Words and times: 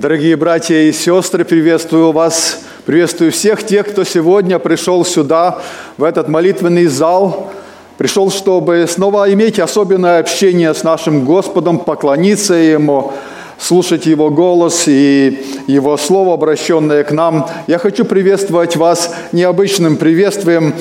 Дорогие 0.00 0.34
братья 0.34 0.76
и 0.76 0.92
сестры, 0.92 1.44
приветствую 1.44 2.12
вас, 2.12 2.62
приветствую 2.86 3.30
всех 3.32 3.66
тех, 3.66 3.86
кто 3.86 4.02
сегодня 4.02 4.58
пришел 4.58 5.04
сюда, 5.04 5.60
в 5.98 6.04
этот 6.04 6.26
молитвенный 6.26 6.86
зал, 6.86 7.52
пришел, 7.98 8.30
чтобы 8.30 8.86
снова 8.88 9.30
иметь 9.34 9.60
особенное 9.60 10.20
общение 10.20 10.72
с 10.72 10.84
нашим 10.84 11.26
Господом, 11.26 11.78
поклониться 11.78 12.54
Ему, 12.54 13.12
слушать 13.58 14.06
Его 14.06 14.30
голос 14.30 14.84
и 14.86 15.44
Его 15.66 15.98
Слово, 15.98 16.32
обращенное 16.32 17.04
к 17.04 17.10
нам. 17.10 17.46
Я 17.66 17.76
хочу 17.76 18.06
приветствовать 18.06 18.76
вас 18.76 19.14
необычным 19.32 19.98
приветствием. 19.98 20.72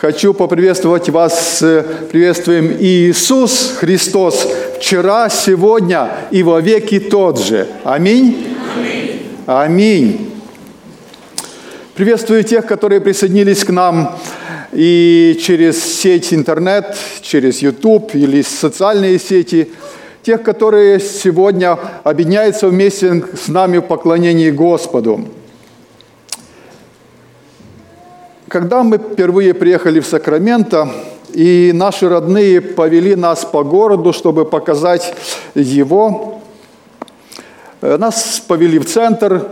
Хочу 0.00 0.34
поприветствовать 0.34 1.08
вас 1.10 1.58
с 1.58 1.86
приветствием 2.10 2.76
Иисус 2.80 3.76
Христос 3.78 4.48
вчера, 4.78 5.28
сегодня 5.28 6.10
и 6.32 6.42
во 6.42 6.60
веки 6.60 6.98
тот 6.98 7.38
же. 7.38 7.68
Аминь. 7.84 8.53
Аминь. 9.46 10.32
Приветствую 11.94 12.44
тех, 12.44 12.66
которые 12.66 13.00
присоединились 13.00 13.64
к 13.64 13.70
нам 13.70 14.16
и 14.72 15.38
через 15.42 15.82
сеть 15.84 16.32
интернет, 16.32 16.96
через 17.20 17.60
YouTube 17.60 18.14
или 18.14 18.42
социальные 18.42 19.18
сети– 19.18 19.70
тех, 20.24 20.42
которые 20.42 21.00
сегодня 21.00 21.78
объединяются 22.02 22.68
вместе 22.68 23.22
с 23.38 23.48
нами 23.48 23.76
в 23.76 23.82
поклонении 23.82 24.50
Господу. 24.50 25.28
Когда 28.48 28.82
мы 28.82 28.96
впервые 28.96 29.52
приехали 29.52 30.00
в 30.00 30.06
Сакраменто, 30.06 30.90
и 31.34 31.72
наши 31.74 32.08
родные 32.08 32.62
повели 32.62 33.16
нас 33.16 33.44
по 33.44 33.64
городу, 33.64 34.14
чтобы 34.14 34.46
показать 34.46 35.14
его, 35.54 36.40
нас 37.84 38.42
повели 38.48 38.78
в 38.78 38.86
центр, 38.86 39.46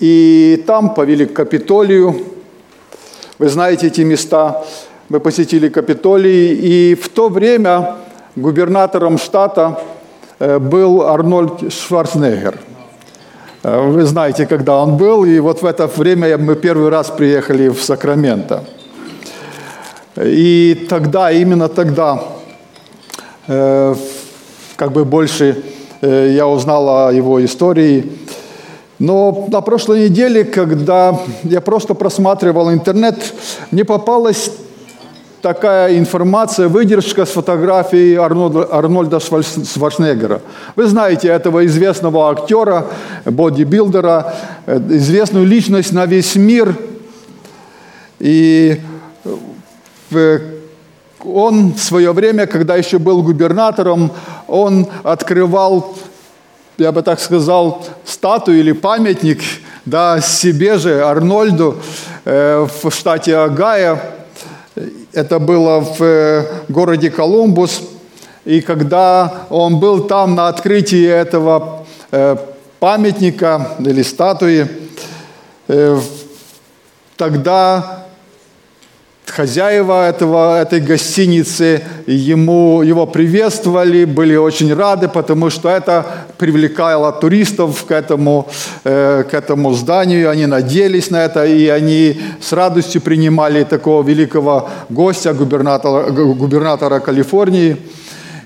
и 0.00 0.64
там 0.66 0.94
повели 0.94 1.26
к 1.26 1.34
Капитолию. 1.34 2.16
Вы 3.38 3.48
знаете 3.48 3.88
эти 3.88 4.00
места. 4.00 4.64
Мы 5.10 5.20
посетили 5.20 5.68
Капитолий, 5.68 6.54
и 6.54 6.94
в 6.94 7.08
то 7.10 7.28
время 7.28 7.96
губернатором 8.36 9.18
штата 9.18 9.78
э, 10.38 10.58
был 10.58 11.02
Арнольд 11.02 11.70
Шварценеггер. 11.70 12.58
Э, 13.62 13.80
вы 13.86 14.04
знаете, 14.04 14.46
когда 14.46 14.82
он 14.82 14.96
был, 14.96 15.26
и 15.26 15.38
вот 15.40 15.60
в 15.60 15.66
это 15.66 15.86
время 15.86 16.38
мы 16.38 16.56
первый 16.56 16.88
раз 16.88 17.10
приехали 17.10 17.68
в 17.68 17.82
Сакраменто. 17.82 18.64
И 20.16 20.86
тогда, 20.88 21.30
именно 21.30 21.68
тогда, 21.68 22.22
э, 23.48 23.94
как 24.76 24.92
бы 24.92 25.04
больше 25.04 25.62
я 26.04 26.46
узнал 26.46 27.06
о 27.08 27.12
его 27.12 27.44
истории. 27.44 28.10
Но 28.98 29.46
на 29.50 29.60
прошлой 29.60 30.08
неделе, 30.08 30.44
когда 30.44 31.18
я 31.42 31.60
просто 31.60 31.94
просматривал 31.94 32.72
интернет, 32.72 33.16
мне 33.70 33.84
попалась 33.84 34.50
такая 35.44 35.98
информация, 35.98 36.68
выдержка 36.68 37.26
с 37.26 37.30
фотографией 37.30 38.14
Арнольда, 38.14 38.66
Арнольда 38.70 39.20
Шварценеггера. 39.20 40.40
Вы 40.74 40.86
знаете 40.86 41.28
этого 41.28 41.66
известного 41.66 42.30
актера, 42.30 42.86
бодибилдера, 43.26 44.34
э, 44.64 44.80
известную 44.88 45.44
личность 45.44 45.92
на 45.92 46.06
весь 46.06 46.34
мир. 46.36 46.74
И 48.20 48.80
э, 50.10 50.38
он 51.22 51.74
в 51.74 51.78
свое 51.78 52.12
время, 52.12 52.46
когда 52.46 52.76
еще 52.76 52.98
был 52.98 53.22
губернатором, 53.22 54.12
он 54.48 54.86
открывал, 55.02 55.94
я 56.78 56.92
бы 56.92 57.02
так 57.02 57.20
сказал, 57.20 57.86
статую 58.04 58.60
или 58.60 58.72
памятник 58.72 59.42
да, 59.84 60.20
себе 60.20 60.78
же, 60.78 61.02
Арнольду, 61.02 61.76
э, 62.24 62.66
в 62.82 62.90
штате 62.90 63.36
Агая, 63.36 64.00
это 65.12 65.38
было 65.38 65.80
в 65.80 66.02
э, 66.02 66.46
городе 66.68 67.10
Колумбус. 67.10 67.82
И 68.44 68.60
когда 68.60 69.46
он 69.48 69.78
был 69.78 70.04
там 70.04 70.34
на 70.34 70.48
открытии 70.48 71.06
этого 71.06 71.86
э, 72.10 72.36
памятника 72.80 73.76
или 73.78 74.02
статуи, 74.02 74.68
э, 75.68 76.00
тогда 77.16 78.03
хозяева 79.36 80.08
этого, 80.08 80.60
этой 80.60 80.80
гостиницы 80.80 81.82
ему, 82.06 82.82
его 82.82 83.06
приветствовали, 83.06 84.04
были 84.04 84.36
очень 84.36 84.74
рады, 84.74 85.08
потому 85.08 85.50
что 85.50 85.68
это 85.68 86.04
привлекало 86.38 87.12
туристов 87.12 87.84
к 87.84 87.90
этому, 87.90 88.46
э, 88.84 89.24
к 89.30 89.34
этому 89.34 89.74
зданию, 89.74 90.30
они 90.30 90.46
надеялись 90.46 91.10
на 91.10 91.24
это, 91.24 91.44
и 91.44 91.68
они 91.68 92.20
с 92.40 92.52
радостью 92.52 93.00
принимали 93.00 93.64
такого 93.64 94.02
великого 94.06 94.68
гостя, 94.88 95.34
губернатора, 95.34 96.10
губернатора 96.10 97.00
Калифорнии. 97.00 97.76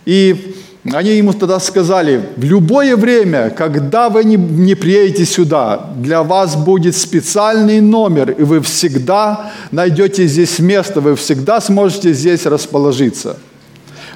И 0.07 0.58
они 0.85 1.11
ему 1.11 1.33
тогда 1.33 1.59
сказали, 1.59 2.29
в 2.37 2.45
любое 2.45 2.97
время, 2.97 3.51
когда 3.51 4.09
вы 4.09 4.25
не, 4.25 4.37
не 4.37 4.75
приедете 4.75 5.25
сюда, 5.25 5.91
для 5.97 6.23
вас 6.23 6.57
будет 6.57 6.97
специальный 6.97 7.81
номер, 7.81 8.31
и 8.31 8.43
вы 8.43 8.61
всегда 8.61 9.53
найдете 9.73 10.27
здесь 10.27 10.59
место, 10.61 11.01
вы 11.01 11.17
всегда 11.17 11.61
сможете 11.61 12.13
здесь 12.13 12.47
расположиться. 12.47 13.39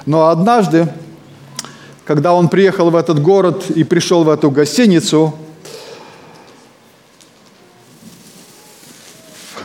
Но 0.05 0.27
однажды, 0.27 0.87
когда 2.05 2.33
он 2.33 2.47
приехал 2.47 2.89
в 2.89 2.95
этот 2.95 3.21
город 3.21 3.65
и 3.75 3.83
пришел 3.83 4.23
в 4.23 4.29
эту 4.29 4.49
гостиницу, 4.49 5.35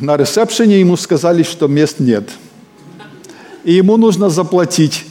на 0.00 0.16
ресепшене 0.16 0.80
ему 0.80 0.97
сказали, 0.97 1.42
что 1.42 1.69
мест 1.69 2.00
нет. 2.00 2.28
И 3.65 3.75
ему 3.75 3.97
нужно 3.97 4.30
заплатить 4.30 5.04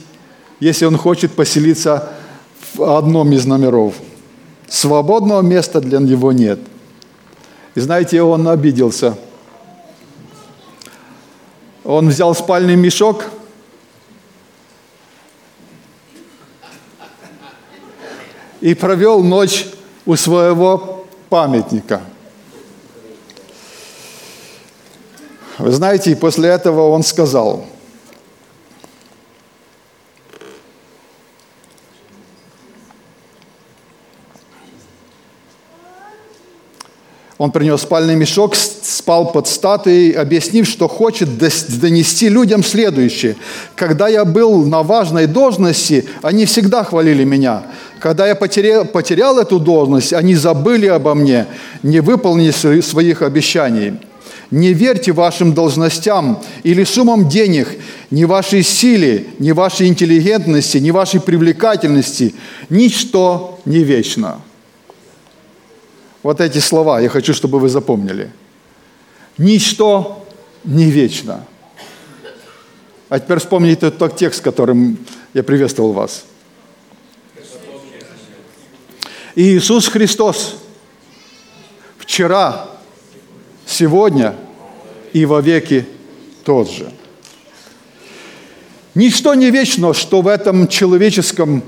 если 0.60 0.84
он 0.84 0.96
хочет 0.96 1.34
поселиться 1.34 2.12
в 2.74 2.82
одном 2.82 3.32
из 3.32 3.44
номеров. 3.46 3.94
Свободного 4.68 5.40
места 5.40 5.80
для 5.80 5.98
него 5.98 6.32
нет. 6.32 6.58
И 7.74 7.80
знаете, 7.80 8.22
он 8.22 8.48
обиделся. 8.48 9.16
Он 11.84 12.08
взял 12.08 12.34
спальный 12.34 12.76
мешок 12.76 13.24
и 18.60 18.74
провел 18.74 19.22
ночь 19.22 19.66
у 20.04 20.16
своего 20.16 21.06
памятника. 21.30 22.02
Вы 25.56 25.72
знаете, 25.72 26.12
и 26.12 26.14
после 26.14 26.50
этого 26.50 26.90
он 26.90 27.02
сказал– 27.02 27.64
Он 37.38 37.52
принес 37.52 37.82
спальный 37.82 38.16
мешок, 38.16 38.56
спал 38.56 39.30
под 39.30 39.46
статуей, 39.46 40.10
объяснив, 40.10 40.66
что 40.66 40.88
хочет 40.88 41.38
донести 41.38 42.28
людям 42.28 42.64
следующее. 42.64 43.36
Когда 43.76 44.08
я 44.08 44.24
был 44.24 44.66
на 44.66 44.82
важной 44.82 45.28
должности, 45.28 46.04
они 46.22 46.46
всегда 46.46 46.82
хвалили 46.82 47.22
меня. 47.22 47.62
Когда 48.00 48.26
я 48.26 48.34
потерял, 48.34 48.84
потерял 48.84 49.38
эту 49.38 49.60
должность, 49.60 50.12
они 50.12 50.34
забыли 50.34 50.86
обо 50.86 51.14
мне, 51.14 51.46
не 51.84 52.00
выполнили 52.00 52.80
своих 52.80 53.22
обещаний. 53.22 53.94
Не 54.50 54.72
верьте 54.72 55.12
вашим 55.12 55.52
должностям 55.52 56.42
или 56.64 56.82
суммам 56.82 57.28
денег, 57.28 57.68
ни 58.10 58.24
вашей 58.24 58.64
силе, 58.64 59.26
ни 59.38 59.52
вашей 59.52 59.86
интеллигентности, 59.86 60.78
ни 60.78 60.90
вашей 60.90 61.20
привлекательности. 61.20 62.34
Ничто 62.68 63.60
не 63.64 63.84
вечно. 63.84 64.40
Вот 66.22 66.40
эти 66.40 66.58
слова 66.58 67.00
я 67.00 67.08
хочу, 67.08 67.32
чтобы 67.32 67.60
вы 67.60 67.68
запомнили. 67.68 68.30
Ничто 69.36 70.26
не 70.64 70.90
вечно. 70.90 71.44
А 73.08 73.20
теперь 73.20 73.38
вспомните 73.38 73.90
тот 73.90 74.16
текст, 74.16 74.42
которым 74.42 74.98
я 75.32 75.42
приветствовал 75.42 75.92
вас. 75.92 76.24
Иисус 79.34 79.86
Христос 79.86 80.56
вчера, 81.98 82.68
сегодня 83.64 84.34
и 85.12 85.24
во 85.24 85.40
веки 85.40 85.86
тот 86.44 86.68
же. 86.68 86.92
Ничто 88.94 89.34
не 89.34 89.50
вечно, 89.50 89.94
что 89.94 90.20
в 90.22 90.26
этом 90.26 90.66
человеческом 90.66 91.62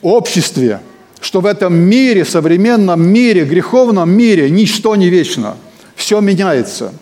обществе– 0.00 0.80
что 1.20 1.40
в 1.40 1.46
этом 1.46 1.74
мире, 1.74 2.24
современном 2.24 3.02
мире, 3.02 3.44
греховном 3.44 4.10
мире 4.10 4.50
ничто 4.50 4.96
не 4.96 5.08
вечно. 5.08 5.56
Все 5.94 6.20
меняется. 6.20 6.92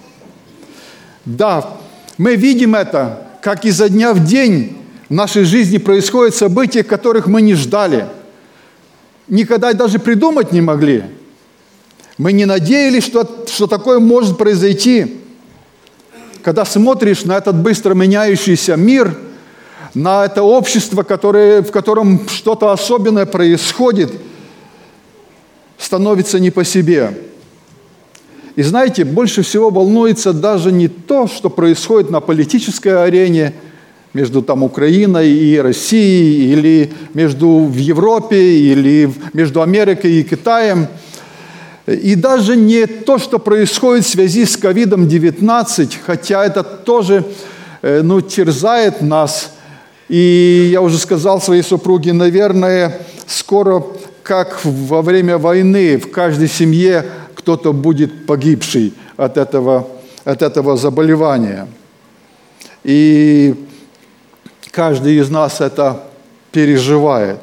Да, 1.25 1.69
мы 2.17 2.37
видим 2.37 2.75
это, 2.75 3.27
как 3.43 3.65
изо 3.65 3.89
дня 3.89 4.13
в 4.15 4.25
день 4.25 4.77
в 5.09 5.15
нашей 5.15 5.45
жизни 5.45 5.79
происходят 5.79 6.35
события, 6.35 6.83
которых 6.83 7.27
мы 7.27 7.43
не 7.43 7.55
ждали. 7.55 8.07
никогда 9.29 9.73
даже 9.73 9.99
придумать 9.99 10.53
не 10.53 10.61
могли. 10.61 11.05
Мы 12.19 12.33
не 12.33 12.45
надеялись, 12.45 13.05
что, 13.05 13.45
что 13.49 13.67
такое 13.67 13.99
может 13.99 14.39
произойти. 14.39 15.21
Когда 16.43 16.65
смотришь 16.65 17.25
на 17.25 17.37
этот 17.37 17.57
быстро 17.57 17.95
меняющийся 17.95 18.77
мир, 18.77 19.17
на 19.95 20.25
это 20.25 20.43
общество, 20.43 21.03
которое, 21.03 21.63
в 21.63 21.71
котором 21.71 22.29
что-то 22.29 22.73
особенное 22.73 23.27
происходит, 23.27 24.13
становится 25.79 26.39
не 26.39 26.51
по 26.51 26.65
себе. 26.65 27.17
И 28.57 28.63
знаете, 28.63 29.05
больше 29.05 29.43
всего 29.43 29.71
волнуется 29.71 30.33
даже 30.33 30.71
не 30.71 30.89
то, 30.89 31.27
что 31.27 31.51
происходит 31.51 32.11
на 32.11 32.21
политической 32.21 33.05
арене 33.05 33.55
между 34.13 34.43
там, 34.43 34.63
Украиной 34.63 35.31
и 35.31 35.59
Россией, 35.59 36.53
или 36.53 36.93
между 37.15 37.49
в 37.65 37.77
Европе, 37.77 38.41
или 38.59 39.13
между 39.33 39.63
Америкой 39.63 40.13
и 40.13 40.23
Китаем– 40.23 40.89
и 41.87 42.15
даже 42.15 42.57
не 42.57 42.87
то, 42.87 43.19
что 43.19 43.39
происходит 43.39 44.07
в 44.07 44.09
связи 44.09 44.47
с 44.47 44.57
ковидом-19, 44.57 45.97
хотя 46.05 46.45
это 46.45 46.63
тоже 46.63 47.25
э, 47.83 48.01
ну, 48.03 48.23
терзает 48.23 49.03
нас. 49.03 49.54
И 50.15 50.69
я 50.71 50.81
уже 50.81 50.99
сказал 50.99 51.43
своей 51.43 51.65
супруге, 51.65 52.13
наверное, 52.13 53.01
скоро, 53.27 53.85
как 54.23 54.61
во 54.65 55.03
время 55.03 55.39
войны, 55.39 55.97
в 55.97 56.13
каждой 56.13 56.47
семье 56.47 57.05
кто-то 57.35 57.73
будет 57.73 58.25
погибший 58.25 58.95
от 59.17 59.37
этого, 59.37 59.89
от 60.25 60.43
этого 60.43 60.77
заболевания. 60.77 61.67
И 62.85 63.57
каждый 64.71 65.17
из 65.17 65.31
нас 65.31 65.61
это 65.61 66.05
переживает. 66.53 67.41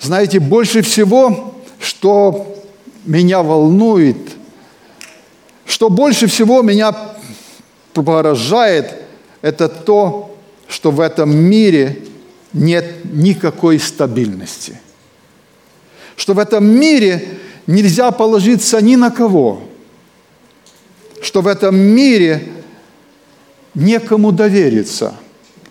Знаете, 0.00 0.40
больше 0.40 0.82
всего, 0.82 1.54
что 1.78 2.56
меня 3.04 3.44
волнует, 3.44 4.32
что 5.64 5.90
больше 5.90 6.26
всего 6.26 6.62
меня 6.62 6.92
поражает, 7.94 8.94
это 9.42 9.68
то, 9.68 10.27
что 10.68 10.90
в 10.90 11.00
этом 11.00 11.34
мире 11.34 12.02
нет 12.52 13.04
никакой 13.04 13.78
стабильности. 13.78 14.80
Что 16.16 16.34
в 16.34 16.38
этом 16.38 16.64
мире 16.66 17.26
нельзя 17.66 18.10
положиться 18.10 18.80
ни 18.80 18.96
на 18.96 19.10
кого. 19.10 19.62
Что 21.20 21.40
в 21.40 21.46
этом 21.46 21.76
мире 21.76 22.48
некому 23.74 24.30
довериться. 24.30 25.14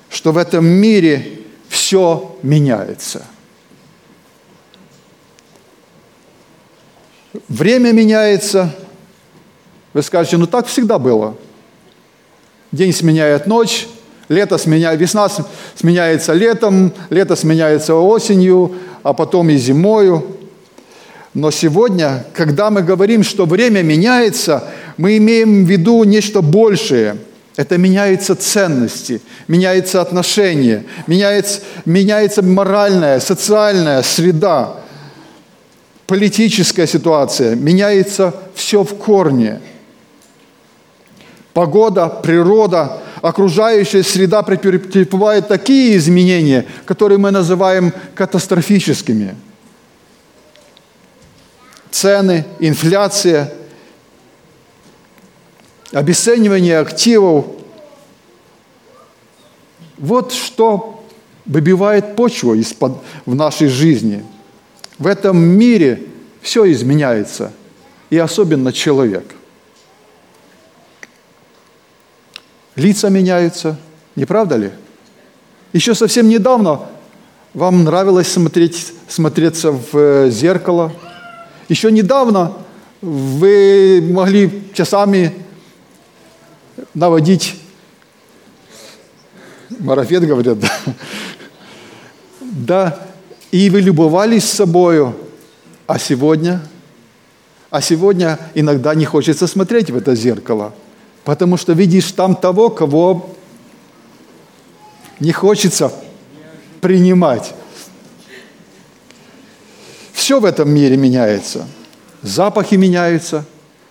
Что 0.10 0.32
в 0.32 0.38
этом 0.38 0.66
мире 0.66 1.42
все 1.70 2.38
меняется– 2.42 3.26
Время 7.48 7.92
меняется. 7.92 8.76
Вы 9.94 10.02
скажете, 10.02 10.38
ну 10.38 10.48
так 10.48 10.68
всегда 10.68 11.00
было. 11.00 11.36
День 12.72 12.94
сменяет 12.94 13.48
ночь, 13.48 13.88
лето 14.29 14.57
сменяет, 14.57 15.00
весна 15.00 15.29
сменяется 15.75 16.33
летом, 16.33 16.91
лето 17.09 17.35
сменяется 17.35 17.95
осенью, 17.95 18.74
а 19.03 19.13
потом 19.13 19.50
и 19.50 19.57
зимою. 19.57 20.25
Но 21.33 21.51
сегодня, 21.51 22.25
когда 22.33 22.69
мы 22.69 22.81
говорим, 22.81 23.24
что 23.24 23.45
время 23.45 23.83
меняется, 23.83 24.63
мы 24.97 25.18
имеем 25.18 25.65
в 25.65 25.69
виду 25.69 26.03
нечто 26.03 26.41
большее. 26.41 27.18
Это 27.56 27.77
меняются 27.77 28.35
ценности, 28.35 29.21
меняется 29.47 30.01
отношение, 30.01 30.85
меняется, 31.07 31.62
меняется 31.85 32.44
моральная, 32.44 33.19
социальная 33.19 34.03
среда 34.03 34.75
политическая 36.07 36.88
ситуация, 36.88 37.56
меняется 37.56 38.33
все 38.56 38.83
в 38.83 38.97
корне. 38.97 39.59
Погода, 41.53 42.07
природа, 42.07 43.00
окружающая 43.27 44.03
среда 44.03 44.41
претерпевает 44.44 45.47
такие 45.47 45.97
изменения, 45.97 46.65
которые 46.85 47.18
мы 47.18 47.31
называем 47.31 47.94
катастрофическими. 48.15 49.35
Цены, 51.91 52.45
инфляция, 52.59 53.53
обесценивание 55.91 56.79
активов. 56.79 57.45
Вот 59.97 60.31
что 60.31 61.03
выбивает 61.45 62.15
почву 62.15 62.53
из-под, 62.53 63.01
в 63.25 63.33
нашей 63.35 63.68
жизни– 63.68 64.24
в 65.00 65.06
этом 65.06 65.38
мире 65.38 66.03
все 66.41 66.71
изменяется, 66.71 67.51
и 68.09 68.18
особенно 68.18 68.74
человек. 68.74 69.35
Лица 72.77 73.09
меняются, 73.09 73.75
не 74.15 74.25
правда 74.25 74.56
ли? 74.56 74.71
Еще 75.74 75.95
совсем 75.95 76.29
недавно 76.29 76.81
вам 77.56 77.83
нравилось 77.83 78.31
смотреть, 78.31 78.94
смотреться 79.07 79.71
в 79.71 79.97
э, 79.97 80.29
зеркало. 80.29 80.94
Еще 81.69 81.91
недавно 81.91 82.53
вы 83.01 84.07
могли 84.12 84.63
часами 84.74 85.33
наводить 86.94 87.56
марафет, 89.79 90.25
говорят, 90.25 90.59
да. 90.59 90.71
Да, 92.41 93.00
и 93.51 93.69
вы 93.69 93.81
любовались 93.81 94.45
собою, 94.45 95.15
а 95.85 96.00
сегодня, 96.00 96.62
а 97.69 97.81
сегодня 97.81 98.39
иногда 98.56 98.94
не 98.95 99.06
хочется 99.06 99.47
смотреть 99.47 99.89
в 99.91 99.97
это 99.97 100.15
зеркало, 100.15 100.74
потому 101.27 101.57
что 101.57 101.74
видишь 101.74 102.13
там 102.13 102.38
того, 102.38 102.69
кого 102.69 103.35
не 105.19 105.33
хочется 105.33 105.91
принимать. 106.79 107.53
Все 110.13 110.39
в 110.39 110.45
этом 110.45 110.69
мире 110.69 110.95
меняется. 110.95 111.68
Запахи 112.21 112.75
меняются. 112.75 113.44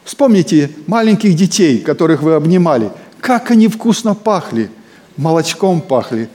Вспомните 0.03 0.71
маленьких 0.87 1.37
детей, 1.37 1.81
которых 1.81 2.23
вы 2.23 2.33
обнимали. 2.33 2.91
Как 3.21 3.51
они 3.51 3.69
вкусно 3.69 4.15
пахли. 4.15 4.71
Молочком 5.19 5.83
пахли, 5.83 6.31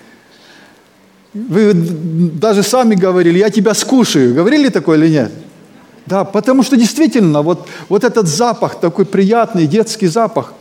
вы 1.34 1.74
даже 1.74 2.62
сами 2.62 2.94
говорили, 2.94 3.40
я 3.40 3.50
тебя 3.50 3.74
скушаю. 3.74 4.36
Говорили 4.36 4.70
такое 4.70 5.00
или 5.00 5.08
нет? 5.08 5.32
Да, 6.06 6.26
потому 6.26 6.62
что 6.62 6.78
действительно, 6.78 7.42
вот, 7.42 7.68
вот 7.90 8.04
этот 8.04 8.28
запах, 8.28 8.80
такой 8.80 9.06
приятный 9.06 9.66
детский 9.66 10.06
запах. 10.06 10.54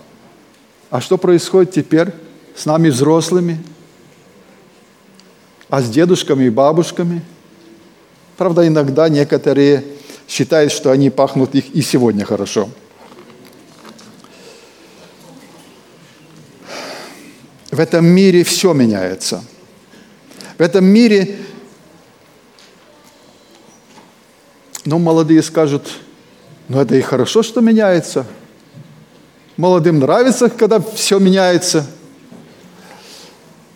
А 0.91 1.01
что 1.01 1.17
происходит 1.17 1.73
теперь 1.73 2.09
с 2.55 2.67
нами 2.67 2.91
взрослыми? 2.91 3.63
А 5.69 5.81
с 5.81 5.89
дедушками 5.89 6.45
и 6.45 6.51
бабушками? 6.51 7.23
Правда, 8.37 8.67
иногда 8.67 9.09
некоторые 9.09 9.85
считают, 10.29 10.73
что 10.73 10.91
они 10.91 11.11
пахнут 11.11 11.55
их 11.55 11.75
и 11.75 11.83
сегодня 11.83 12.25
хорошо. 12.25 12.69
В 17.71 17.79
этом 17.79 18.05
мире 18.05 18.45
все 18.45 18.73
меняется– 18.73 19.45
в 20.61 20.63
этом 20.63 20.85
мире, 20.85 21.39
ну, 24.85 24.99
молодые 24.99 25.43
скажут, 25.43 25.89
ну, 26.69 26.79
это 26.79 26.97
и 26.97 27.01
хорошо, 27.01 27.43
что 27.43 27.63
меняется. 27.63 28.27
Молодым 29.61 29.99
нравится, 29.99 30.49
когда 30.49 30.81
все 30.81 31.19
меняется. 31.19 31.87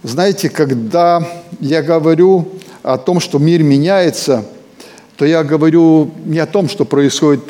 Знаете, 0.03 0.49
когда 0.49 1.23
я 1.61 1.83
говорю 1.83 2.49
о 2.83 2.97
том, 2.97 3.21
что 3.21 3.39
мир 3.39 3.63
меняется, 3.63 4.47
то 5.19 5.27
я 5.27 5.45
говорю 5.45 6.11
не 6.25 6.39
о 6.39 6.47
том, 6.47 6.71
что 6.71 6.87
происходит 6.87 7.43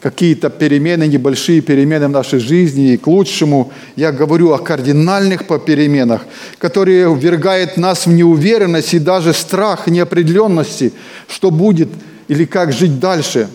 какие-то 0.00 0.50
перемены, 0.50 1.06
небольшие 1.06 1.60
перемены 1.60 2.08
в 2.08 2.10
нашей 2.10 2.40
жизни 2.40 2.94
и 2.94 2.96
к 2.96 3.06
лучшему. 3.06 3.70
Я 3.94 4.10
говорю 4.10 4.54
о 4.54 4.58
кардинальных 4.58 5.46
переменах, 5.64 6.22
которые 6.58 7.14
ввергают 7.14 7.76
нас 7.76 8.06
в 8.06 8.10
неуверенность 8.10 8.92
и 8.94 8.98
даже 8.98 9.32
страх, 9.32 9.86
неопределенности, 9.86 10.92
что 11.28 11.52
будет 11.52 11.90
или 12.26 12.44
как 12.44 12.72
жить 12.72 12.98
дальше. 12.98 13.48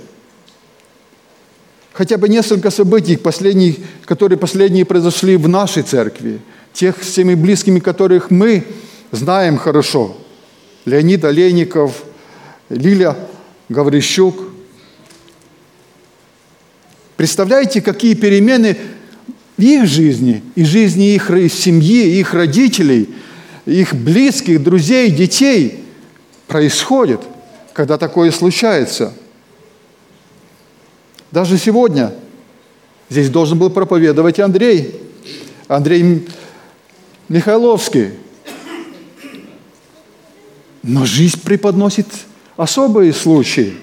Хотя 1.93 2.17
бы 2.17 2.27
несколько 2.27 2.71
событий, 2.71 3.17
последних, 3.17 3.77
которые 4.05 4.37
последние 4.37 4.83
произошли 4.83 5.37
в 5.37 5.47
нашей 5.47 5.83
церкви, 5.83 6.39
тех 6.73 7.03
с 7.03 7.13
теми 7.13 7.35
близкими, 7.35 7.79
которых 7.79 8.31
мы 8.31 8.65
знаем 9.11 9.57
хорошо. 9.57 10.17
Леонид 10.85 11.23
Олейников, 11.23 12.03
Лиля 12.69 13.15
Гаврищук– 13.69 14.35
Представляете, 17.23 17.79
какие 17.81 18.15
перемены 18.15 18.75
в 19.57 19.61
их 19.61 19.85
жизни 19.85 20.43
и 20.55 20.65
жизни 20.65 21.13
их 21.13 21.29
семьи, 21.53 22.19
их 22.19 22.33
родителей, 22.33 23.09
их 23.65 23.93
близких, 23.93 24.61
друзей, 24.61 25.09
детей 25.09 25.85
происходят. 26.47 27.21
когда 27.71 27.97
такое 27.97 28.29
случается. 28.31 29.13
Даже 31.33 31.57
сегодня 31.57 32.13
здесь 33.09 33.27
должен 33.27 33.57
был 33.57 33.71
проповедовать 33.71 34.39
Андрей, 34.39 35.01
Андрей 35.67 36.27
Михайловский. 37.27 38.11
Но 40.83 41.07
жизнь 41.07 41.41
преподносит 41.41 42.05
особые 42.55 43.13
случаи. 43.13 43.73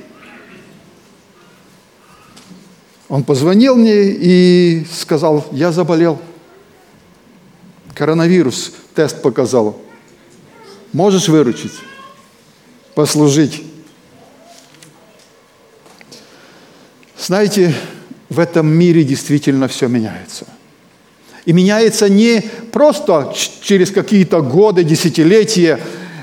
Он 3.08 3.24
позвонил 3.24 3.74
мне 3.74 3.96
и 3.96 4.86
сказал, 4.88 5.44
я 5.50 5.72
заболел. 5.72 6.22
Коронавирус, 7.96 8.74
тест 8.94 9.22
показал. 9.22 9.76
Можешь 10.92 11.26
выручить, 11.26 11.74
послужить? 12.94 13.69
Знаете, 17.30 17.72
в 18.28 18.40
этом 18.40 18.66
мире 18.66 19.04
действительно 19.04 19.68
все 19.68 19.86
меняется. 19.86 20.46
И 21.44 21.52
меняется 21.52 22.08
не 22.08 22.42
просто 22.72 23.32
через 23.62 23.92
какие-то 23.92 24.40
годы, 24.40 24.82
десятилетия, 24.82 25.78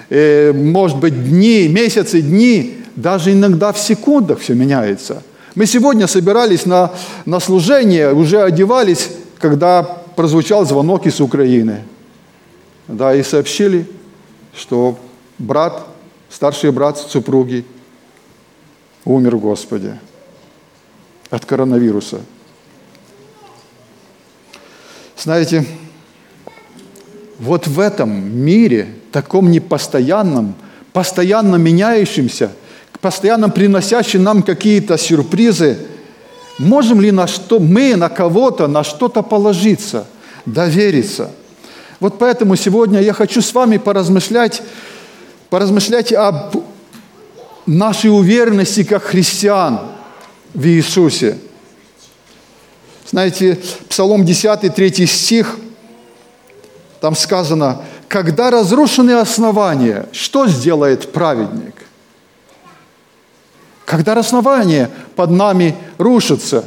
э, 0.09 0.51
может 0.51 0.97
быть, 0.97 1.13
дни, 1.29 1.69
месяцы, 1.69 2.21
дни, 2.21 2.79
даже 2.97 3.31
иногда 3.31 3.71
в 3.71 3.79
секундах 3.79 4.39
все 4.39 4.53
меняется. 4.53 5.23
Мы 5.55 5.65
сегодня 5.65 6.07
собирались 6.07 6.65
на, 6.65 6.91
на 7.25 7.39
служение, 7.39 8.11
уже 8.11 8.41
одевались, 8.41 9.07
когда 9.39 9.83
прозвучал 10.17 10.65
звонок 10.65 11.05
из 11.05 11.21
Украины. 11.21 11.83
Да, 12.89 13.15
и 13.15 13.23
сообщили, 13.23 13.85
что 14.53 14.99
брат, 15.37 15.87
старший 16.29 16.71
брат 16.73 16.97
супруги 16.97 17.63
умер 19.05 19.37
в 19.37 19.39
Господе 19.39 19.99
от 21.29 21.45
коронавируса. 21.45 22.21
Знаете, 25.17 25.65
вот 27.39 27.67
в 27.67 27.79
этом 27.79 28.09
мире, 28.11 28.87
таком 29.11 29.51
непостоянном, 29.51 30.55
постоянно 30.93 31.55
меняющемся, 31.55 32.51
постоянно 33.01 33.49
приносящем 33.49 34.23
нам 34.23 34.43
какие-то 34.43 34.97
сюрпризы, 34.97 35.77
можем 36.59 37.01
ли 37.01 37.11
на 37.11 37.27
что, 37.27 37.59
мы 37.59 37.95
на 37.95 38.09
кого-то, 38.09 38.67
на 38.67 38.83
что-то 38.83 39.21
положиться, 39.21 40.07
довериться? 40.45 41.31
Вот 41.99 42.19
поэтому 42.19 42.55
сегодня 42.55 43.01
я 43.01 43.13
хочу 43.13 43.41
с 43.41 43.53
вами 43.53 43.77
поразмышлять, 43.77 44.61
поразмышлять 45.49 46.13
об 46.13 46.55
нашей 47.65 48.11
уверенности 48.11 48.83
как 48.83 49.03
христиан– 49.03 49.79
в 50.53 50.65
Иисусе. 50.65 51.37
Знаете, 53.09 53.59
Псалом 53.89 54.25
10, 54.25 54.73
3 54.73 55.05
стих, 55.07 55.57
там 56.99 57.15
сказано, 57.15 57.83
когда 58.07 58.49
разрушены 58.49 59.11
основания, 59.11 60.07
что 60.11 60.47
сделает 60.47 61.11
праведник? 61.11 61.75
Когда 63.85 64.13
основание 64.13 64.89
под 65.15 65.31
нами 65.31 65.75
рушится, 65.97 66.65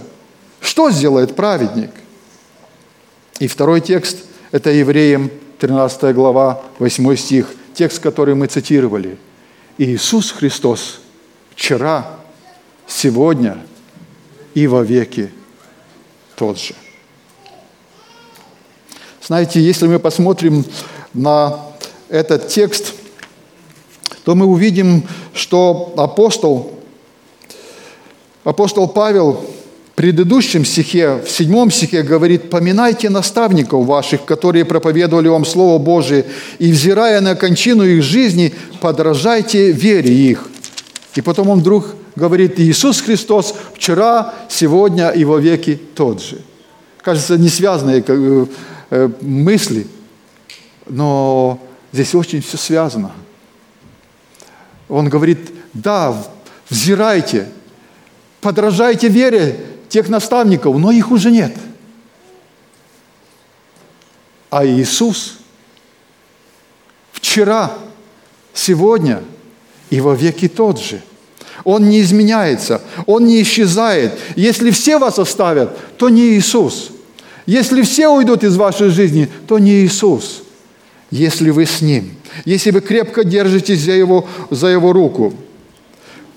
что 0.61 0.91
сделает 0.91 1.37
праведник? 1.37 1.91
И 3.39 3.47
второй 3.47 3.81
текст– 3.81 4.19
это 4.53 4.71
Евреям 4.71 5.31
13 5.59 6.15
глава, 6.15 6.63
8 6.79 7.17
стих, 7.17 7.47
текст, 7.75 7.99
который 7.99 8.35
мы 8.35 8.47
цитировали. 8.47 9.19
Иисус 9.77 10.31
Христос 10.31 11.01
вчера, 11.55 12.07
сегодня 12.87 13.59
и 14.55 14.67
во 14.67 14.83
веки 14.83 15.31
тот 16.37 16.59
же. 16.59 16.75
Знаете, 19.23 19.61
если 19.61 19.87
мы 19.87 19.99
посмотрим 19.99 20.65
на 21.15 21.61
этот 22.09 22.49
текст, 22.49 22.95
то 24.25 24.35
мы 24.35 24.47
увидим, 24.47 25.05
что 25.35 25.95
апостол, 25.97 26.81
апостол 28.45 28.89
Павел 28.89 29.33
в 29.93 29.95
предыдущем 29.95 30.65
стихе, 30.65 31.21
в 31.25 31.31
седьмом 31.31 31.71
стихе 31.71 32.03
говорит, 32.03 32.51
«Поминайте 32.51 33.11
наставников 33.11 33.87
ваших, 33.87 34.25
которые 34.25 34.65
проповедовали 34.65 35.29
вам 35.29 35.45
Слово 35.45 35.79
Божие, 35.79 36.27
и, 36.59 36.73
взирая 36.73 37.21
на 37.21 37.37
кончину 37.37 37.85
их 37.85 38.03
жизни, 38.03 38.55
подражайте 38.81 39.71
вере 39.71 40.13
их». 40.13 40.49
И 41.15 41.21
потом 41.21 41.51
он 41.51 41.61
вдруг 41.61 41.95
говорит 42.17 42.59
Иисус 42.59 43.01
Христос 43.01 43.55
вчера, 43.75 44.35
сегодня 44.49 45.11
и 45.11 45.25
во 45.25 45.39
веки 45.39 45.77
тот 45.95 46.23
же. 46.23 46.41
Кажется, 46.99 47.39
не 47.39 47.49
связанные 47.49 48.05
э, 48.07 48.47
э, 48.91 49.11
мысли, 49.21 49.87
но 50.87 51.61
здесь 51.93 52.15
очень 52.15 52.43
все 52.43 52.57
связано. 52.57 53.13
Он 54.89 55.09
говорит, 55.09 55.51
да, 55.73 56.17
взирайте, 56.69 57.49
подражайте 58.41 59.09
вере 59.09 59.65
тех 59.89 60.09
наставников, 60.09 60.77
но 60.79 60.91
их 60.91 61.11
уже 61.11 61.31
нет. 61.31 61.57
А 64.51 64.67
Иисус 64.67 65.39
вчера, 67.13 67.73
сегодня 68.53 69.23
и 69.91 70.01
во 70.01 70.15
веки 70.15 70.49
тот 70.49 70.81
же– 70.81 71.03
он 71.65 71.89
не 71.89 72.01
изменяется, 72.01 72.81
Он 73.07 73.27
не 73.27 73.43
исчезает. 73.43 74.13
Если 74.37 74.71
все 74.71 74.99
вас 74.99 75.19
оставят, 75.19 75.77
то 75.97 76.09
не 76.09 76.35
Иисус. 76.35 76.91
Если 77.47 77.83
все 77.83 78.09
уйдут 78.09 78.45
из 78.45 78.57
вашей 78.57 78.91
жизни, 78.91 79.29
то 79.47 79.59
не 79.59 79.85
Иисус. 79.85 80.43
Если 81.11 81.51
вы 81.51 81.67
с 81.67 81.81
Ним, 81.81 82.13
если 82.45 82.71
вы 82.71 82.81
крепко 82.81 83.25
держитесь 83.25 83.81
за 83.81 83.93
Его, 83.93 84.29
за 84.51 84.69
его 84.69 84.93
руку. 84.93 85.35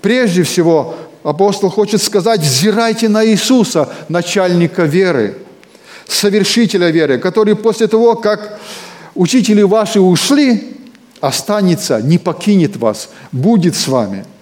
Прежде 0.02 0.42
всего, 0.42 0.96
апостол 1.22 1.70
хочет 1.70 2.02
сказать, 2.02 2.40
взирайте 2.40 3.08
на 3.08 3.24
Иисуса, 3.24 3.88
начальника 4.08 4.84
веры, 4.84 5.38
совершителя 6.06 6.90
веры, 6.90 7.18
который 7.18 7.54
после 7.54 7.86
того, 7.86 8.16
как 8.16 8.60
учители 9.14 9.62
ваши 9.62 10.00
ушли, 10.00 10.76
останется, 11.20 12.02
не 12.02 12.18
покинет 12.18 12.76
вас, 12.76 13.08
будет 13.32 13.76
с 13.76 13.88
вами– 13.88 14.26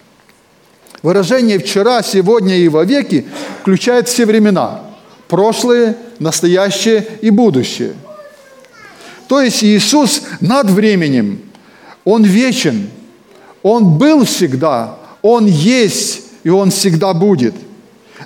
Выражение 1.03 1.59
«вчера», 1.59 2.01
«сегодня» 2.03 2.57
и 2.57 2.69
«вовеки» 2.69 3.27
включает 3.61 4.09
все 4.09 4.25
времена– 4.25 4.83
прошлое, 5.29 5.97
настоящее 6.21 7.05
и 7.21 7.31
будущее. 7.31 7.95
То 9.27 9.41
есть 9.41 9.65
Иисус 9.65 10.23
над 10.41 10.71
временем, 10.71 11.41
Он 12.05 12.23
вечен, 12.23 12.89
Он 13.65 13.99
был 13.99 14.25
всегда, 14.25 14.97
Он 15.23 15.47
есть, 15.47 16.23
и 16.45 16.51
Он 16.51 16.71
всегда 16.71 17.13
будет. 17.15 17.55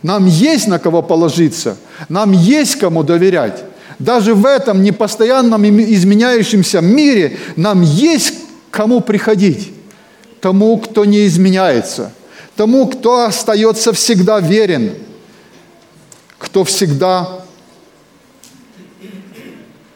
Нам 0.02 0.26
есть 0.26 0.68
на 0.68 0.78
кого 0.78 1.00
положиться, 1.00 1.78
нам 2.10 2.32
есть 2.32 2.76
кому 2.76 3.02
доверять. 3.02 3.64
Даже 3.98 4.34
в 4.34 4.44
этом 4.44 4.82
непостоянном 4.82 5.64
изменяющемся 5.64 6.82
мире 6.82 7.38
нам 7.56 7.80
есть 7.80 8.34
кому 8.70 9.00
приходить, 9.00 9.72
тому, 10.42 10.76
кто 10.76 11.06
не 11.06 11.26
изменяется– 11.26 12.12
тому, 12.56 12.88
кто 12.88 13.24
остается 13.24 13.92
всегда 13.92 14.40
верен, 14.40 14.94
кто 16.38 16.64
всегда 16.64 17.44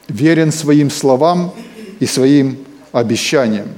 верен 0.09 0.53
своим 0.53 0.91
словам 0.91 1.55
и 1.99 2.07
своим 2.07 2.65
обещаниям. 2.93 3.69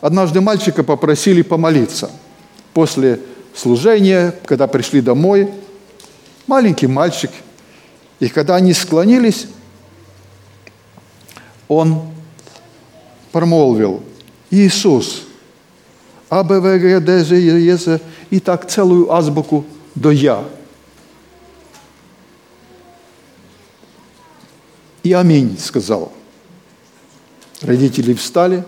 Однажды 0.00 0.40
мальчика 0.40 0.82
попросили 0.84 1.42
помолиться. 1.42 2.10
После 2.74 3.20
служения, 3.54 4.34
когда 4.44 4.66
пришли 4.66 5.00
домой, 5.00 5.52
маленький 6.46 6.86
мальчик, 6.86 7.30
и 8.20 8.28
когда 8.28 8.56
они 8.56 8.72
склонились, 8.72 9.46
он 11.68 12.02
промолвил, 13.32 14.02
Иисус– 14.50 15.24
а, 16.32 16.42
Б, 16.42 16.60
В, 16.60 16.78
Г, 16.78 17.00
Д, 17.00 17.24
Ж, 17.24 17.34
Е, 17.34 17.76
С, 17.76 18.00
и 18.30 18.40
так 18.40 18.66
целую 18.66 19.12
азбуку 19.12 19.66
до 19.94 20.10
Я. 20.10 20.42
И 25.02 25.12
аминь 25.12 25.58
сказал. 25.58 26.10
Родители 27.60 28.14
встали 28.14 28.64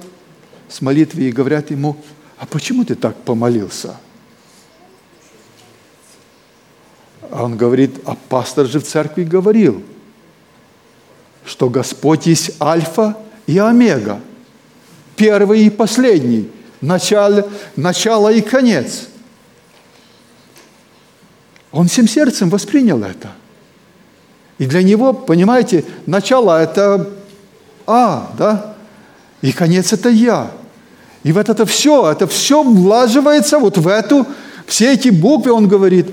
с 0.68 0.82
молитвы 0.82 1.22
и 1.22 1.32
говорят 1.32 1.70
ему, 1.70 1.96
а 2.38 2.44
почему 2.44 2.84
ты 2.84 2.96
так 2.96 3.16
помолился? 3.24 3.96
А 7.30 7.44
он 7.44 7.56
говорит, 7.56 7.92
а 8.04 8.14
пастор 8.28 8.66
же 8.66 8.78
в 8.78 8.84
церкви 8.84 9.24
говорил, 9.24 9.82
что 11.46 11.70
Господь 11.70 12.26
есть 12.26 12.60
Альфа 12.60 13.16
и 13.46 13.56
Омега, 13.56 14.20
первый 15.16 15.64
и 15.64 15.70
последний– 15.70 16.50
начало, 16.84 17.48
начало 17.76 18.32
и 18.32 18.40
конец. 18.40 19.08
Он 21.72 21.88
всем 21.88 22.06
сердцем 22.06 22.50
воспринял 22.50 23.02
это. 23.02 23.32
И 24.58 24.66
для 24.66 24.82
него, 24.82 25.12
понимаете, 25.12 25.84
начало– 26.06 26.62
это 26.62 27.10
А, 27.86 28.32
да? 28.38 28.76
И 29.42 29.52
конец– 29.52 29.92
это 29.92 30.08
Я. 30.08 30.50
И 31.24 31.32
вот 31.32 31.48
это 31.48 31.66
все, 31.66 32.10
это 32.12 32.26
все 32.26 32.62
влаживается 32.62 33.58
вот 33.58 33.78
в 33.78 33.88
эту, 33.88 34.26
все 34.66 34.92
эти 34.92 35.08
буквы, 35.08 35.52
он 35.52 35.66
говорит, 35.66 36.06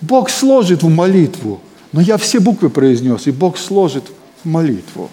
Бог 0.00 0.30
сложит 0.30 0.82
в 0.82 0.88
молитву. 0.88 1.60
Но 1.92 2.00
я 2.00 2.16
все 2.18 2.38
буквы 2.38 2.70
произнес, 2.70 3.26
и 3.26 3.30
Бог 3.30 3.58
сложит 3.58 4.04
в 4.44 4.48
молитву. 4.48 5.10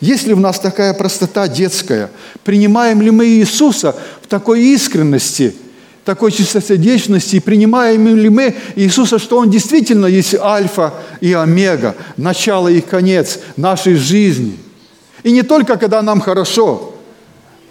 Есть 0.00 0.26
ли 0.26 0.34
в 0.34 0.40
нас 0.40 0.60
такая 0.60 0.94
простота 0.94 1.48
детская? 1.48 2.10
Принимаем 2.44 3.02
ли 3.02 3.10
мы 3.10 3.26
Иисуса 3.26 3.96
в 4.22 4.28
такой 4.28 4.62
искренности, 4.62 5.56
такой 6.04 6.30
чистосердечности? 6.30 7.36
И 7.36 7.40
принимаем 7.40 8.06
ли 8.16 8.28
мы 8.28 8.54
Иисуса, 8.76 9.18
что 9.18 9.38
Он 9.38 9.50
действительно 9.50 10.06
есть 10.06 10.34
альфа 10.34 10.94
и 11.20 11.32
омега, 11.32 11.96
начало 12.16 12.68
и 12.68 12.80
конец 12.80 13.40
нашей 13.56 13.94
жизни? 13.94 14.56
И 15.24 15.32
не 15.32 15.42
только, 15.42 15.76
когда 15.76 16.00
нам 16.00 16.20
хорошо, 16.20 16.94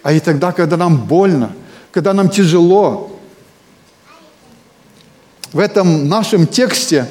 а 0.03 0.11
и 0.11 0.19
тогда, 0.19 0.51
когда 0.51 0.75
нам 0.75 0.97
больно, 0.97 1.53
когда 1.91 2.13
нам 2.13 2.29
тяжело. 2.29 3.13
В 5.53 5.59
этом 5.59 6.09
нашем 6.09 6.45
тексте 6.45 7.07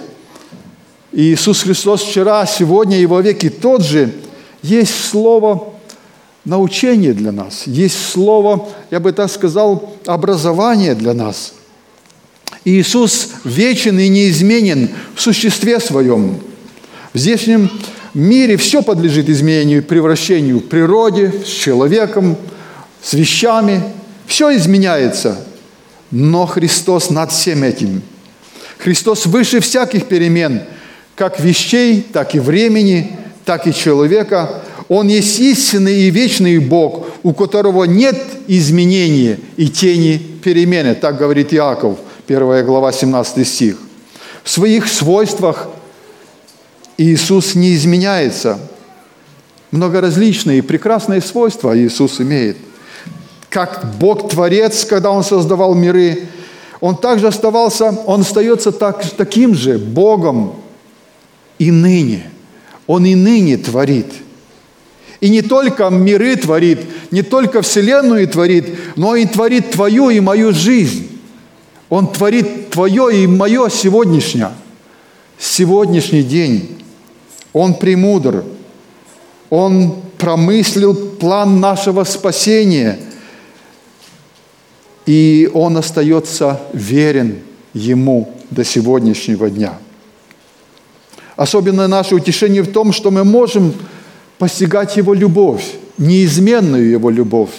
Иисус 1.10 1.62
Христос 1.62 2.02
вчера, 2.02 2.44
сегодня 2.44 2.98
и 2.98 3.06
во 3.06 3.22
веки 3.22 3.48
тот 3.48 3.82
же– 3.82 4.12
есть 4.62 4.94
слово 5.10 5.72
научение 6.46 7.12
для 7.12 7.32
нас, 7.32 7.64
есть 7.66 7.98
слово, 8.10 8.68
я 8.90 9.00
бы 9.00 9.12
так 9.12 9.30
сказал, 9.30 9.94
образование 10.06 10.94
для 10.94 11.12
нас. 11.12 11.52
Иисус 12.64 13.30
вечен 13.44 13.98
и 13.98 14.08
неизменен 14.08 14.90
в 15.14 15.20
существе 15.20 15.80
своем. 15.80 16.40
В 17.12 17.18
здешнем 17.18 17.70
мире 18.14 18.56
все 18.56 18.82
подлежит 18.82 19.28
изменению 19.28 19.82
превращению 19.82 20.58
в 20.58 20.68
природе, 20.68 21.32
с 21.44 21.48
человеком, 21.48 22.36
с 23.02 23.12
вещами. 23.12 23.82
Все 24.26 24.56
изменяется, 24.56 25.44
но 26.10 26.46
Христос 26.46 27.10
над 27.10 27.30
всем 27.30 27.62
этим. 27.62 28.02
Христос 28.78 29.26
выше 29.26 29.60
всяких 29.60 30.06
перемен, 30.06 30.62
как 31.14 31.40
вещей, 31.40 32.06
так 32.12 32.34
и 32.34 32.38
времени– 32.38 33.16
так 33.46 33.66
и 33.66 33.72
человека. 33.72 34.62
Он 34.88 35.08
есть 35.08 35.38
истинный 35.38 36.02
и 36.02 36.10
вечный 36.10 36.58
Бог, 36.58 37.06
у 37.22 37.32
которого 37.32 37.84
нет 37.84 38.16
изменения 38.46 39.38
и 39.56 39.68
тени 39.68 40.18
перемены. 40.18 40.94
Так 40.94 41.16
говорит 41.16 41.54
Иаков, 41.54 41.98
1 42.28 42.66
глава, 42.66 42.92
17 42.92 43.48
стих. 43.48 43.78
В 44.42 44.50
своих 44.50 44.88
свойствах 44.88 45.68
Иисус 46.98 47.54
не 47.54 47.74
изменяется. 47.74 48.58
Многоразличные 49.70 50.58
и 50.58 50.62
прекрасные 50.62 51.20
свойства 51.20 51.76
Иисус 51.76 52.20
имеет. 52.20 52.56
Как 53.48 53.96
Бог-творец, 53.98 54.84
когда 54.84 55.10
Он 55.10 55.22
создавал 55.22 55.74
миры, 55.74 56.28
Он 56.80 56.96
также 56.96 57.28
оставался, 57.28 57.90
Он 58.06 58.20
остается 58.22 58.72
так, 58.72 59.04
таким 59.16 59.54
же 59.54 59.78
Богом 59.78 60.56
и 61.58 61.70
ныне– 61.70 62.30
он 62.86 63.04
и 63.04 63.14
ныне 63.14 63.56
творит. 63.56 64.06
И 65.20 65.28
не 65.28 65.42
только 65.42 65.88
миры 65.88 66.36
творит, 66.36 66.80
не 67.10 67.22
только 67.22 67.62
Вселенную 67.62 68.28
творит, 68.28 68.66
но 68.96 69.16
и 69.16 69.26
творит 69.26 69.70
твою 69.72 70.10
и 70.10 70.20
мою 70.20 70.52
жизнь. 70.52 71.08
Он 71.88 72.12
творит 72.12 72.70
твое 72.70 73.22
и 73.22 73.26
мое 73.26 73.68
сегодняшнее, 73.70 74.50
сегодняшний 75.38 76.22
день. 76.22 76.78
Он 77.52 77.74
премудр. 77.74 78.44
Он 79.48 79.96
промыслил 80.18 80.94
план 80.94 81.60
нашего 81.60 82.04
спасения. 82.04 82.98
И 85.06 85.48
он 85.54 85.76
остается 85.76 86.60
верен 86.72 87.38
Ему 87.72 88.32
до 88.50 88.64
сегодняшнего 88.64 89.50
дня– 89.50 89.78
Особенно 91.36 91.86
наше 91.86 92.14
утешение 92.14 92.62
в 92.62 92.72
том, 92.72 92.92
что 92.92 93.10
мы 93.10 93.22
можем 93.22 93.74
постигать 94.38 94.96
Его 94.96 95.12
любовь, 95.12 95.64
неизменную 95.98 96.88
Его 96.90 97.10
любовь, 97.10 97.50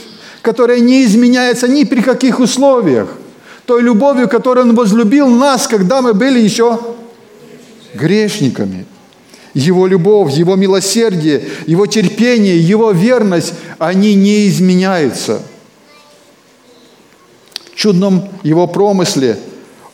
которая 0.41 0.79
не 0.79 1.05
изменяется 1.05 1.67
ни 1.67 1.83
при 1.83 2.01
каких 2.01 2.39
условиях. 2.39 3.07
Той 3.65 3.81
любовью, 3.81 4.27
которой 4.27 4.63
Он 4.63 4.75
возлюбил 4.75 5.27
нас, 5.27 5.67
когда 5.67 6.01
мы 6.01 6.13
были 6.13 6.39
еще 6.39 6.79
грешниками. 7.93 8.85
Его 9.53 9.85
любовь, 9.85 10.33
Его 10.33 10.55
милосердие, 10.55 11.43
Его 11.67 11.85
терпение, 11.85 12.59
Его 12.59 12.91
верность, 12.91 13.53
они 13.77 14.15
не 14.15 14.47
изменяются. 14.47 15.41
В 17.71 17.75
чудном 17.75 18.27
Его 18.41 18.65
промысле 18.65 19.37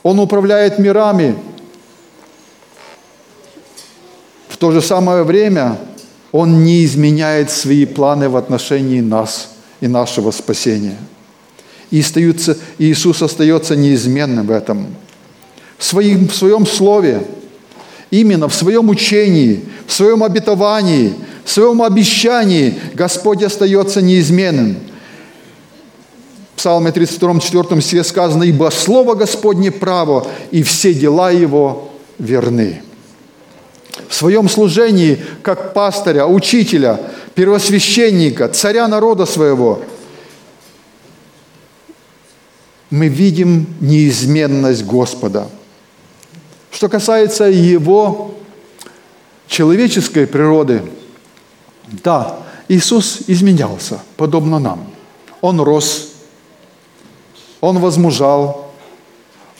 Он 0.04 0.20
управляет 0.20 0.80
мирами– 0.80 1.36
то 4.64 4.72
же 4.72 4.82
самое 4.82 5.24
время 5.24 5.78
Он 6.32 6.64
не 6.64 6.86
изменяет 6.86 7.52
свои 7.52 7.86
планы 7.86 8.30
в 8.30 8.38
отношении 8.38 9.02
нас 9.02 9.50
и 9.82 9.90
нашего 9.90 10.32
спасения. 10.32 10.96
И 11.92 12.00
остаются, 12.00 12.58
Иисус 12.78 13.22
остается 13.22 13.76
неизменным 13.76 14.48
в 14.48 14.52
этом. 14.52 14.88
В, 15.78 15.84
своим, 15.84 16.30
в 16.30 16.34
своем 16.34 16.66
слове, 16.66 17.28
именно 18.10 18.48
в 18.48 18.56
своем 18.56 18.88
учении, 18.88 19.66
в 19.86 19.92
своем 19.92 20.24
обетовании, 20.24 21.14
в 21.44 21.52
своем 21.52 21.82
обещании 21.82 22.80
Господь 22.94 23.44
остается 23.44 24.02
неизменным. 24.02 24.78
В 26.54 26.60
Псалме 26.60 26.94
32, 26.94 27.40
4 27.42 27.82
стихе 27.82 28.06
сказано, 28.06 28.44
«Ибо 28.44 28.72
Слово 28.72 29.16
Господне 29.16 29.72
право, 29.72 30.26
и 30.52 30.64
все 30.64 30.94
дела 30.94 31.32
Его 31.32 31.90
верны» 32.18 32.82
в 34.08 34.14
своем 34.14 34.50
служении 34.50 35.24
как 35.42 35.74
пастыря, 35.74 36.26
учителя, 36.26 37.00
первосвященника, 37.36 38.50
царя 38.50 38.88
народа 38.88 39.26
своего, 39.26 39.82
мы 42.90 43.08
видим 43.08 43.68
неизменность 43.80 44.86
Господа. 44.86 45.48
Что 46.72 46.90
касается 46.90 47.46
Его 47.46 48.36
человеческой 49.48 50.28
природы, 50.28 50.84
да, 51.88 52.40
Иисус 52.68 53.22
изменялся, 53.28 54.00
подобно 54.18 54.60
нам. 54.60 54.88
Он 55.42 55.60
рос, 55.60 56.14
Он 57.62 57.80
возмужал, 57.80 58.72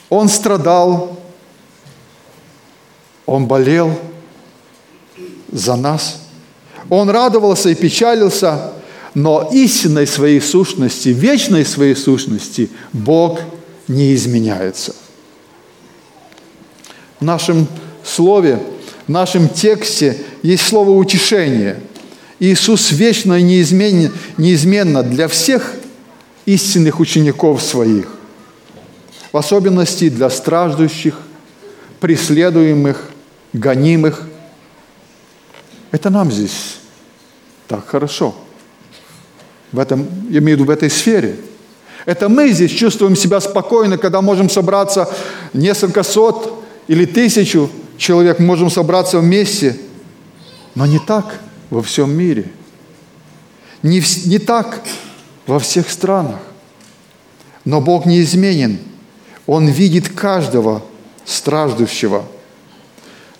Он 0.08 0.28
страдал, 0.28 1.20
Он 3.26 3.46
болел– 3.46 3.96
за 5.54 5.76
нас. 5.76 6.20
Он 6.90 7.08
радовался 7.08 7.70
и 7.70 7.74
печалился, 7.74 8.72
но 9.14 9.48
истинной 9.52 10.06
своей 10.06 10.40
сущности, 10.40 11.08
вечной 11.10 11.64
своей 11.64 11.94
сущности 11.94 12.68
Бог 12.92 13.40
не 13.88 14.14
изменяется. 14.14 14.94
В 17.20 17.24
нашем 17.24 17.68
слове, 18.04 18.60
в 19.06 19.10
нашем 19.10 19.48
тексте 19.48 20.18
есть 20.42 20.66
слово 20.66 20.90
«утешение». 20.90 21.80
Иисус 22.40 22.90
вечно 22.90 23.34
и 23.34 23.42
неизменно, 23.42 24.10
неизменно 24.36 25.02
для 25.04 25.28
всех 25.28 25.76
истинных 26.46 26.98
учеников 26.98 27.62
своих, 27.62 28.08
в 29.32 29.36
особенности 29.36 30.08
для 30.08 30.28
страждущих, 30.28 31.14
преследуемых, 32.00 33.08
гонимых– 33.52 34.28
это 35.94 36.10
нам 36.10 36.32
здесь 36.32 36.78
так 37.68 37.86
хорошо. 37.86 38.34
В 39.70 39.78
этом, 39.78 40.08
я 40.28 40.40
имею 40.40 40.58
в 40.58 40.60
виду 40.60 40.64
в 40.64 40.70
этой 40.70 40.90
сфере. 40.90 41.36
Это 42.04 42.28
мы 42.28 42.48
здесь 42.50 42.72
чувствуем 42.72 43.14
себя 43.14 43.40
спокойно, 43.40 43.96
когда 43.96 44.20
можем 44.20 44.50
собраться 44.50 45.08
несколько 45.52 46.02
сот 46.02 46.64
или 46.88 47.04
тысячу 47.04 47.70
человек, 47.96 48.40
можем 48.40 48.70
собраться 48.70 49.20
вместе. 49.20 49.78
Но 50.74 50.84
не 50.84 50.98
так 50.98 51.38
во 51.70 51.80
всем 51.80 52.12
мире. 52.12 52.50
Не, 53.84 54.02
не 54.26 54.38
так 54.38 54.82
во 55.46 55.60
всех 55.60 55.88
странах. 55.88 56.40
Но 57.64 57.80
Бог 57.80 58.04
неизменен. 58.04 58.80
Он 59.46 59.68
видит 59.68 60.08
каждого 60.08 60.82
страждущего. 61.24 62.24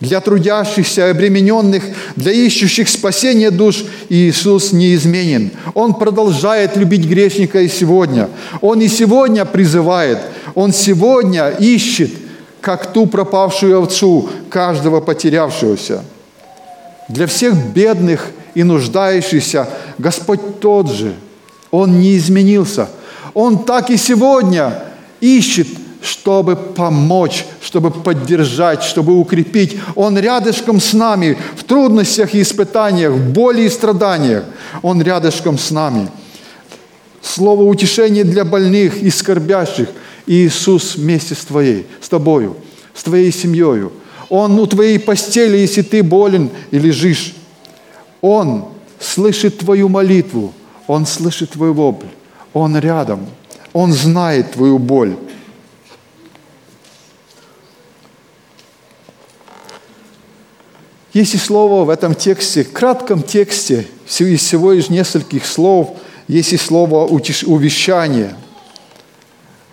Для 0.01 0.21
трудящихся 0.21 1.11
обремененных, 1.11 1.85
для 2.17 2.33
ищущих 2.33 2.89
спасения 2.89 3.51
душ 3.51 3.85
Иисус 4.09 4.73
неизменен. 4.73 5.51
Он 5.75 5.95
продолжает 5.95 6.77
любить 6.77 7.07
грешника 7.07 7.61
и 7.61 7.69
сегодня. 7.69 8.29
Он 8.61 8.81
и 8.81 8.89
сегодня 8.89 9.45
призывает, 9.45 10.19
Он 10.55 10.73
сегодня 10.73 11.49
ищет, 11.49 12.11
как 12.61 12.93
ту 12.93 13.07
пропавшую 13.07 13.79
овцу, 13.79 14.29
каждого 14.49 15.01
потерявшегося. 15.01 16.05
Для 17.09 17.27
всех 17.27 17.55
бедных 17.55 18.31
и 18.55 18.63
нуждающихся 18.63 19.69
Господь 19.99 20.61
тот 20.61 20.91
же. 20.91 21.15
Он 21.71 22.01
не 22.01 22.17
изменился. 22.17 22.89
Он 23.35 23.65
так 23.65 23.91
и 23.91 23.97
сегодня 23.97 24.85
ищет 25.21 25.67
чтобы 26.05 26.55
помочь, 26.55 27.47
чтобы 27.63 27.91
поддержать, 27.91 28.83
чтобы 28.83 29.19
укрепить. 29.19 29.79
Он 29.95 30.19
рядышком 30.19 30.79
с 30.79 30.93
нами 30.93 31.39
в 31.57 31.65
трудностях 31.65 32.35
и 32.35 32.43
испытаниях, 32.43 33.13
в 33.13 33.33
боли 33.33 33.63
и 33.63 33.71
страданиях. 33.71 34.45
Он 34.83 35.01
рядышком 35.01 35.59
с 35.59 35.71
нами. 35.71 36.09
Слово 37.23 37.63
утешения 37.63 38.23
для 38.23 38.45
больных 38.45 39.03
и 39.03 39.09
скорбящих. 39.09 39.89
Иисус 40.27 40.97
вместе 40.97 41.35
с 41.35 41.45
твоей, 41.45 41.87
с 42.03 42.09
тобою, 42.11 42.57
с 42.95 43.03
твоей 43.03 43.33
семьей. 43.33 43.89
Он 44.29 44.59
у 44.59 44.67
твоей 44.67 44.99
постели, 44.99 45.57
если 45.57 45.81
ты 45.81 46.03
болен 46.03 46.51
и 46.71 46.79
лежишь. 46.79 47.35
Он 48.21 48.67
слышит 49.01 49.59
твою 49.59 49.89
молитву, 49.89 50.53
Он 50.87 51.07
слышит 51.07 51.51
твой 51.51 51.73
вопль, 51.73 52.07
Он 52.53 52.77
рядом, 52.79 53.27
Он 53.73 53.93
знает 53.93 54.53
твою 54.53 54.79
боль. 54.79 55.17
Есть 61.15 61.35
и 61.35 61.39
слово 61.39 61.85
в 61.85 61.91
этом 61.91 62.17
тексте, 62.17 62.65
кратком 62.65 63.23
тексте, 63.23 63.87
из 64.07 64.41
всего 64.41 64.73
из 64.73 64.91
нескольких 64.91 65.47
слов, 65.47 65.97
есть 66.27 66.53
и 66.53 66.57
слово 66.57 67.07
увещание. 67.07 68.35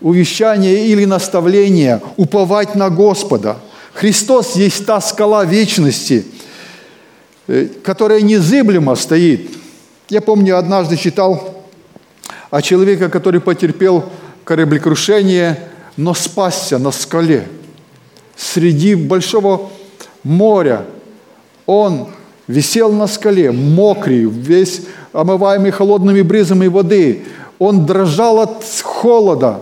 Увещание 0.02 0.88
или 0.88 1.06
наставление, 1.06 2.00
уповать 2.16 2.76
на 2.76 2.92
Господа. 2.92 3.58
Христос 3.94 4.56
есть 4.56 4.86
та 4.86 5.02
скала 5.02 5.44
вечности, 5.44 6.26
э, 7.48 7.68
которая 7.84 8.22
незыблемо 8.22 8.96
стоит. 8.96 9.50
Я 10.10 10.22
помню, 10.22 10.58
однажды 10.58 10.96
читал 10.96 11.64
о 12.52 12.62
человеке, 12.62 13.10
который 13.10 13.42
потерпел 13.42 14.06
кораблекрушение, 14.44 15.60
но 15.98 16.14
спасся 16.14 16.78
на 16.78 16.92
скале 16.92 17.48
среди 18.36 18.94
большого 18.96 19.72
моря, 20.24 20.86
он 21.66 22.08
висел 22.48 22.92
на 22.92 23.08
скале, 23.08 23.52
мокрый, 23.52 24.26
весь 24.26 24.82
омываемый 25.14 25.72
холодными 25.72 26.22
брызами 26.22 26.68
воды. 26.68 27.24
Он 27.60 27.86
дрожал 27.86 28.40
от 28.40 28.64
холода. 28.84 29.62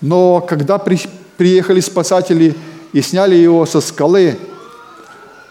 Но 0.00 0.40
когда 0.40 0.78
при, 0.78 1.00
приехали 1.36 1.80
спасатели 1.80 2.54
и 2.92 3.02
сняли 3.02 3.34
его 3.34 3.66
со 3.66 3.80
скалы, 3.80 4.36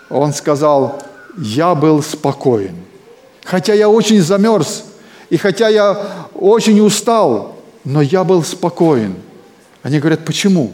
он 0.09 0.33
сказал, 0.33 1.01
я 1.37 1.75
был 1.75 2.01
спокоен. 2.01 2.75
Хотя 3.43 3.73
я 3.73 3.89
очень 3.89 4.21
замерз, 4.21 4.85
и 5.29 5.37
хотя 5.37 5.69
я 5.69 6.29
очень 6.33 6.79
устал, 6.79 7.55
но 7.83 8.01
я 8.01 8.23
был 8.23 8.43
спокоен. 8.43 9.15
Они 9.83 9.99
говорят, 9.99 10.25
почему? 10.25 10.71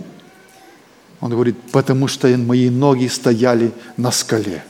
Он 1.21 1.29
говорит, 1.29 1.55
потому 1.71 2.07
что 2.07 2.27
мои 2.27 2.69
ноги 2.69 3.07
стояли 3.07 3.71
на 3.95 4.11
скале. 4.11 4.63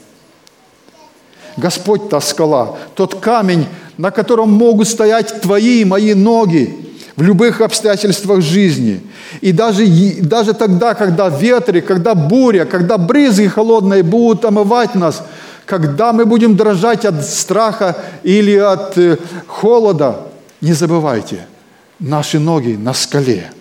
Господь 1.58 2.10
та 2.10 2.20
скала, 2.20 2.78
тот 2.94 3.20
камень, 3.20 3.66
на 3.98 4.12
котором 4.12 4.52
могут 4.52 4.88
стоять 4.88 5.42
твои 5.42 5.82
и 5.82 5.86
мои 5.86 6.14
ноги 6.14 6.78
в 7.16 7.22
любых 7.24 7.62
обстоятельствах 7.62 8.42
жизни. 8.42 9.02
И 9.40 9.52
даже, 9.54 9.86
даже 10.22 10.54
тогда, 10.54 10.94
когда 10.94 11.30
ветры, 11.30 11.82
когда 11.82 12.16
буря, 12.16 12.66
когда 12.66 12.98
брызги 12.98 13.48
холодные 13.48 14.04
будут 14.04 14.44
омывать 14.44 14.96
нас, 14.96 15.24
когда 15.66 16.12
мы 16.12 16.26
будем 16.26 16.58
дрожать 16.58 17.06
от 17.06 17.26
страха 17.26 17.96
или 18.24 18.56
от 18.58 18.98
э, 18.98 19.18
холода, 19.48 20.28
не 20.60 20.74
забывайте, 20.74 21.46
наши 22.00 22.40
ноги 22.40 22.76
на 22.76 22.94
скале, 22.94 23.52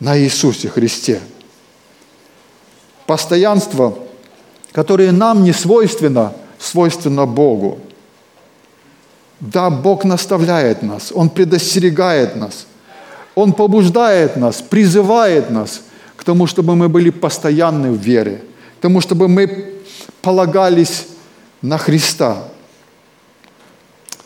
на 0.00 0.18
Иисусе 0.18 0.68
Христе– 0.68 1.20
постоянство, 3.06 3.98
которое 4.72 5.12
нам 5.12 5.44
не 5.44 5.52
свойственно, 5.52 6.32
свойственно 6.58 7.26
Богу. 7.26 7.78
Да, 9.40 9.70
Бог 9.70 10.04
наставляет 10.04 10.82
нас, 10.82 11.12
Он 11.14 11.28
предостерегает 11.28 12.36
нас, 12.36 12.66
Он 13.34 13.52
побуждает 13.52 14.36
нас, 14.36 14.62
призывает 14.62 15.50
нас 15.50 15.82
к 16.16 16.24
тому, 16.24 16.46
чтобы 16.46 16.74
мы 16.74 16.88
были 16.88 17.10
постоянны 17.10 17.92
в 17.92 17.98
вере, 18.00 18.42
к 18.78 18.82
тому, 18.82 19.00
чтобы 19.00 19.28
мы 19.28 19.74
полагались 20.22 21.06
на 21.62 21.78
Христа. 21.78 22.44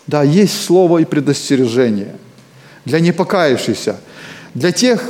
Да, 0.07 0.23
есть 0.23 0.65
слово 0.65 0.99
и 0.99 1.05
предостережение 1.05 2.17
для 2.85 3.01
непокаявшихся, 3.01 4.01
для 4.55 4.73
тех, 4.73 5.05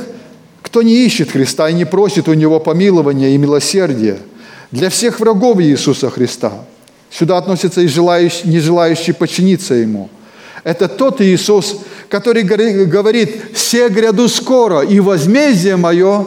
кто 0.71 0.83
не 0.83 1.05
ищет 1.05 1.31
Христа 1.31 1.69
и 1.69 1.73
не 1.73 1.83
просит 1.83 2.29
у 2.29 2.33
Него 2.33 2.61
помилования 2.61 3.35
и 3.35 3.37
милосердия, 3.37 4.19
для 4.71 4.89
всех 4.89 5.19
врагов 5.19 5.59
Иисуса 5.59 6.09
Христа. 6.09 6.63
Сюда 7.09 7.37
относятся 7.37 7.81
и 7.81 7.87
желающие, 7.87 8.49
не 8.49 8.59
желающие 8.59 9.13
подчиниться 9.13 9.73
Ему. 9.73 10.09
Это 10.63 10.87
тот 10.87 11.19
Иисус, 11.19 11.75
который 12.07 12.43
говорит, 12.43 13.53
«Все 13.53 13.89
гряду 13.89 14.29
скоро, 14.29 14.79
и 14.79 15.01
возмездие 15.01 15.75
мое 15.75 16.25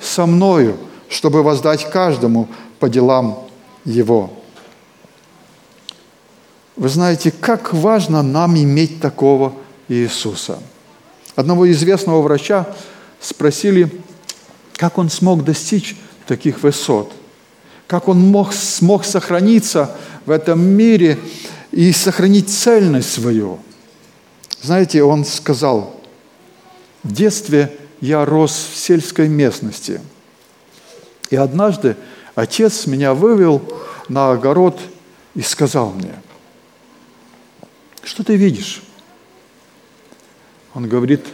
со 0.00 0.26
мною, 0.26 0.76
чтобы 1.08 1.44
воздать 1.44 1.88
каждому 1.88 2.48
по 2.80 2.88
делам 2.88 3.46
его». 3.84 4.32
Вы 6.74 6.88
знаете, 6.88 7.30
как 7.30 7.72
важно 7.72 8.22
нам 8.22 8.56
иметь 8.56 9.00
такого 9.00 9.52
Иисуса. 9.86 10.58
Одного 11.36 11.70
известного 11.70 12.22
врача 12.22 12.66
спросили, 13.22 13.90
как 14.74 14.98
он 14.98 15.08
смог 15.08 15.44
достичь 15.44 15.96
таких 16.26 16.62
высот, 16.62 17.12
как 17.86 18.08
он 18.08 18.18
мог, 18.20 18.52
смог 18.52 19.04
сохраниться 19.04 19.96
в 20.26 20.30
этом 20.30 20.60
мире 20.60 21.18
и 21.70 21.92
сохранить 21.92 22.50
цельность 22.50 23.12
свою. 23.12 23.60
Знаете, 24.60 25.02
он 25.02 25.24
сказал, 25.24 26.00
в 27.02 27.12
детстве 27.12 27.76
я 28.00 28.24
рос 28.24 28.68
в 28.72 28.76
сельской 28.76 29.28
местности. 29.28 30.00
И 31.30 31.36
однажды 31.36 31.96
отец 32.34 32.86
меня 32.86 33.14
вывел 33.14 33.62
на 34.08 34.32
огород 34.32 34.78
и 35.34 35.42
сказал 35.42 35.90
мне, 35.90 36.14
что 38.02 38.24
ты 38.24 38.36
видишь? 38.36 38.82
Он 40.74 40.88
говорит, 40.88 41.24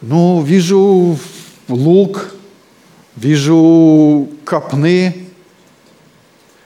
ну, 0.00 0.42
вижу 0.42 1.18
лук, 1.66 2.34
вижу 3.16 4.28
копны, 4.44 5.28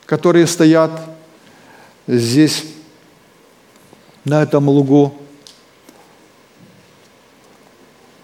которые 0.04 0.46
стоят 0.46 0.90
здесь, 2.06 2.64
на 4.24 4.42
этом 4.42 4.68
лугу. 4.68 5.14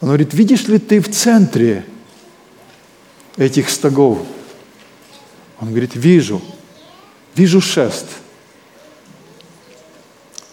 Он 0.01 0.09
говорит, 0.09 0.35
видишь 0.35 0.68
ли 0.68 0.79
ты 0.79 1.01
в 1.01 1.11
центре 1.11 1.85
этих 3.37 3.71
стогов? 3.71 4.18
Он 5.61 5.71
говорит, 5.71 5.97
вижу, 5.97 6.40
вижу 7.35 7.61
шест. 7.61 8.07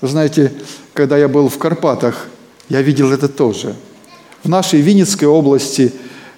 Вы 0.01 0.07
знаете, 0.07 0.51
когда 0.93 1.17
я 1.17 1.27
был 1.27 1.49
в 1.49 1.59
Карпатах, 1.59 2.27
я 2.69 2.81
видел 2.81 3.11
это 3.11 3.27
тоже– 3.27 3.75
в 4.45 4.47
нашей 4.47 4.79
Винницкой 4.81 5.27
области 5.27 5.91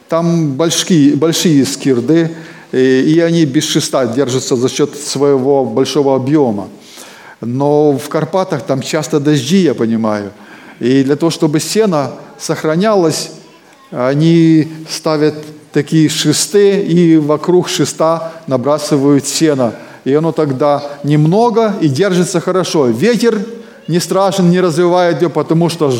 там 0.07 0.53
большие, 0.53 1.15
большие 1.15 1.65
скирды, 1.65 2.31
и 2.71 3.21
они 3.25 3.43
без 3.45 3.65
шеста 3.65 4.07
держатся 4.07 4.55
за 4.55 4.69
счет 4.69 4.95
своего 4.97 5.65
большого 5.65 6.15
объема. 6.15 6.69
Но 7.41 7.97
в 7.97 8.07
Карпатах 8.07 8.61
там 8.63 8.81
часто 8.81 9.19
дожди, 9.19 9.57
я 9.57 9.73
понимаю. 9.73 10.31
И 10.79 11.03
для 11.03 11.17
того, 11.17 11.29
чтобы 11.29 11.59
сено 11.59 12.13
сохранялось, 12.39 13.31
они 13.91 14.69
ставят 14.89 15.35
такие 15.73 16.07
шесты 16.07 16.79
и 16.79 17.17
вокруг 17.17 17.67
шеста 17.67 18.31
набрасывают 18.47 19.27
сено. 19.27 19.73
И 20.05 20.13
оно 20.13 20.31
тогда 20.31 20.81
немного 21.03 21.75
и 21.81 21.89
держится 21.89 22.39
хорошо. 22.39 22.87
Ветер 22.87 23.45
не 23.87 23.99
страшен, 23.99 24.49
не 24.49 24.59
развивает 24.59 25.21
ее, 25.21 25.29
потому 25.29 25.69
что 25.69 25.91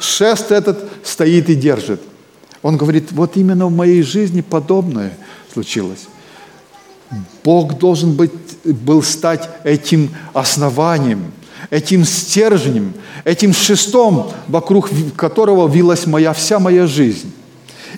шест 0.00 0.50
этот 0.50 0.88
стоит 1.02 1.50
и 1.50 1.54
держит. 1.54 2.00
Он 2.62 2.76
говорит, 2.76 3.12
вот 3.12 3.36
именно 3.36 3.66
в 3.66 3.72
моей 3.72 4.02
жизни 4.02 4.40
подобное 4.40 5.16
случилось. 5.52 6.06
Бог 7.44 7.78
должен 7.78 8.14
быть, 8.14 8.32
был 8.64 9.02
стать 9.02 9.48
этим 9.62 10.10
основанием, 10.32 11.32
этим 11.70 12.04
стержнем, 12.04 12.94
этим 13.24 13.52
шестом, 13.52 14.32
вокруг 14.48 14.90
которого 15.16 15.68
вилась 15.68 16.06
моя, 16.06 16.32
вся 16.32 16.58
моя 16.58 16.86
жизнь. 16.86 17.32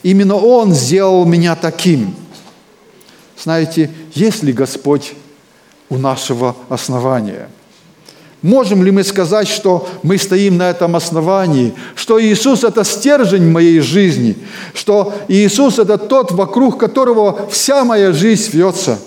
Именно 0.02 0.34
Он 0.36 0.74
сделал 0.74 1.24
меня 1.24 1.56
таким. 1.56 2.14
Знаете, 3.42 3.90
есть 4.14 4.42
ли 4.42 4.52
Господь 4.52 5.14
у 5.88 5.96
нашего 5.96 6.56
основания? 6.68 7.48
Можем 8.42 8.84
ли 8.84 8.92
мы 8.92 9.02
сказать, 9.02 9.48
что 9.48 9.88
мы 10.04 10.16
стоим 10.16 10.58
на 10.58 10.70
этом 10.70 10.94
основании, 10.94 11.74
что 11.96 12.22
Иисус– 12.22 12.62
это 12.64 12.84
стержень 12.84 13.50
моей 13.50 13.80
жизни, 13.80 14.36
что 14.74 15.12
Иисус– 15.26 15.78
это 15.80 15.98
тот, 15.98 16.30
вокруг 16.30 16.78
которого 16.78 17.48
вся 17.50 17.84
моя 17.84 18.12
жизнь 18.12 18.50
вьется, 18.52 19.00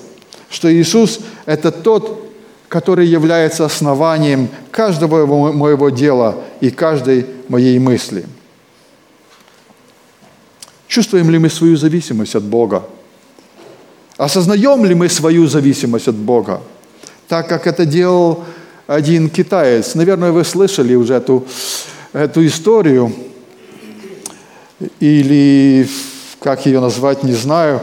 что 0.49 0.73
Иисус– 0.73 1.19
это 1.45 1.71
тот, 1.71 2.29
который 2.67 3.07
является 3.07 3.65
основанием 3.65 4.49
каждого 4.69 5.25
моего 5.53 5.89
дела 5.89 6.35
и 6.59 6.69
каждой 6.69 7.25
моей 7.47 7.79
мысли. 7.79 8.25
Чувствуем 10.87 11.29
ли 11.29 11.39
мы 11.39 11.49
свою 11.49 11.77
зависимость 11.77 12.35
от 12.35 12.43
Бога? 12.43 12.83
Осознаем 14.17 14.83
ли 14.83 14.93
мы 14.93 15.07
свою 15.07 15.47
зависимость 15.47 16.09
от 16.09 16.15
Бога? 16.15 16.61
Так 17.29 17.47
как 17.47 17.65
это 17.65 17.85
делал 17.85 18.43
один 18.95 19.29
китаец. 19.29 19.95
Наверное, 19.95 20.31
вы 20.31 20.43
слышали 20.43 20.95
уже 20.95 21.13
эту, 21.13 21.45
эту 22.11 22.45
историю. 22.45 23.13
Или, 24.99 25.87
как 26.39 26.65
ее 26.65 26.81
назвать, 26.81 27.23
не 27.23 27.33
знаю. 27.33 27.81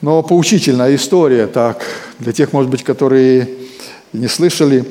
Но 0.00 0.22
поучительная 0.22 0.94
история, 0.96 1.46
так, 1.46 1.84
для 2.18 2.32
тех, 2.32 2.52
может 2.52 2.70
быть, 2.70 2.82
которые 2.82 3.48
не 4.12 4.26
слышали. 4.26 4.84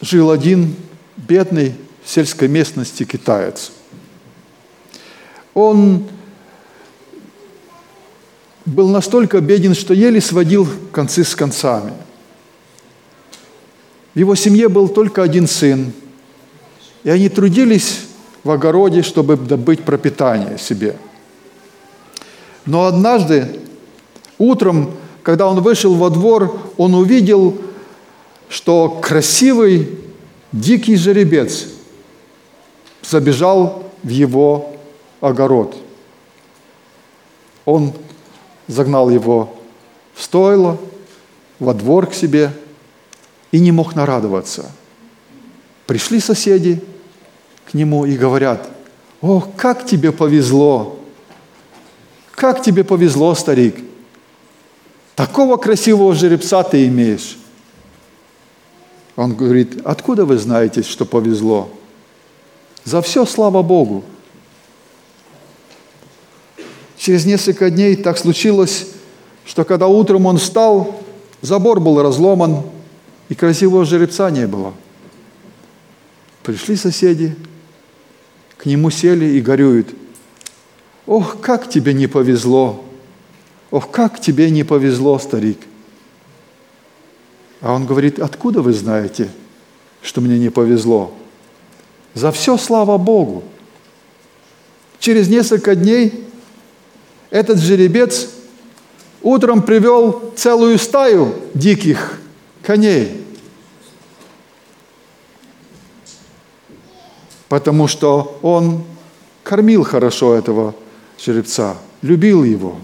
Жил 0.00 0.30
один 0.30 0.76
бедный 1.16 1.74
в 2.04 2.10
сельской 2.10 2.46
местности 2.46 3.04
китаец. 3.04 3.72
Он 5.54 6.06
был 8.66 8.88
настолько 8.88 9.40
беден, 9.40 9.74
что 9.74 9.94
еле 9.94 10.20
сводил 10.20 10.68
концы 10.92 11.24
с 11.24 11.34
концами. 11.34 11.92
В 14.14 14.18
его 14.18 14.34
семье 14.34 14.68
был 14.68 14.88
только 14.88 15.22
один 15.22 15.46
сын, 15.46 15.92
и 17.04 17.10
они 17.10 17.28
трудились 17.28 18.00
в 18.42 18.50
огороде, 18.50 19.02
чтобы 19.02 19.36
добыть 19.36 19.84
пропитание 19.84 20.58
себе. 20.58 20.96
Но 22.64 22.86
однажды, 22.86 23.60
утром, 24.38 24.92
когда 25.22 25.46
он 25.46 25.60
вышел 25.60 25.94
во 25.94 26.10
двор, 26.10 26.60
он 26.76 26.94
увидел, 26.94 27.56
что 28.48 29.00
красивый 29.02 29.88
дикий 30.50 30.96
жеребец 30.96 31.66
забежал 33.02 33.84
в 34.02 34.08
его 34.08 34.76
огород. 35.20 35.76
Он 37.64 37.92
загнал 38.68 39.10
его 39.10 39.56
в 40.14 40.22
стойло, 40.22 40.78
во 41.58 41.74
двор 41.74 42.06
к 42.06 42.14
себе 42.14 42.52
и 43.52 43.60
не 43.60 43.72
мог 43.72 43.94
нарадоваться. 43.94 44.70
Пришли 45.86 46.20
соседи 46.20 46.82
к 47.70 47.74
нему 47.74 48.04
и 48.04 48.16
говорят, 48.16 48.68
«О, 49.22 49.40
как 49.56 49.86
тебе 49.86 50.12
повезло! 50.12 50.98
Как 52.32 52.62
тебе 52.62 52.84
повезло, 52.84 53.34
старик! 53.34 53.82
Такого 55.14 55.56
красивого 55.56 56.14
жеребца 56.14 56.62
ты 56.62 56.86
имеешь!» 56.88 57.38
Он 59.16 59.34
говорит, 59.34 59.80
«Откуда 59.84 60.26
вы 60.26 60.36
знаете, 60.36 60.82
что 60.82 61.06
повезло?» 61.06 61.70
«За 62.84 63.00
все 63.00 63.24
слава 63.24 63.62
Богу!» 63.62 64.04
Через 66.96 67.26
несколько 67.26 67.70
дней 67.70 67.96
так 67.96 68.18
случилось, 68.18 68.86
что 69.44 69.64
когда 69.64 69.86
утром 69.86 70.26
он 70.26 70.38
встал, 70.38 71.02
забор 71.42 71.80
был 71.80 72.02
разломан, 72.02 72.62
и 73.28 73.34
красивого 73.34 73.84
жеребца 73.84 74.30
не 74.30 74.46
было. 74.46 74.72
Пришли 76.42 76.76
соседи, 76.76 77.36
к 78.56 78.66
нему 78.66 78.90
сели 78.90 79.24
и 79.24 79.40
горюют. 79.40 79.88
«Ох, 81.06 81.40
как 81.40 81.68
тебе 81.68 81.92
не 81.92 82.06
повезло! 82.06 82.84
Ох, 83.70 83.90
как 83.90 84.20
тебе 84.20 84.50
не 84.50 84.64
повезло, 84.64 85.18
старик!» 85.18 85.58
А 87.60 87.72
он 87.72 87.86
говорит, 87.86 88.18
откуда 88.18 88.62
вы 88.62 88.72
знаете, 88.72 89.28
что 90.02 90.20
мне 90.20 90.38
не 90.38 90.50
повезло? 90.50 91.12
За 92.14 92.30
все 92.32 92.56
слава 92.56 92.98
Богу. 92.98 93.44
Через 94.98 95.28
несколько 95.28 95.74
дней 95.74 96.24
этот 97.30 97.58
жеребец 97.58 98.28
утром 99.22 99.62
привел 99.62 100.32
целую 100.36 100.78
стаю 100.78 101.34
диких 101.54 102.20
коней, 102.62 103.24
потому 107.48 107.88
что 107.88 108.38
он 108.42 108.84
кормил 109.42 109.84
хорошо 109.84 110.34
этого 110.34 110.74
жеребца, 111.18 111.76
любил 112.02 112.44
его. 112.44 112.76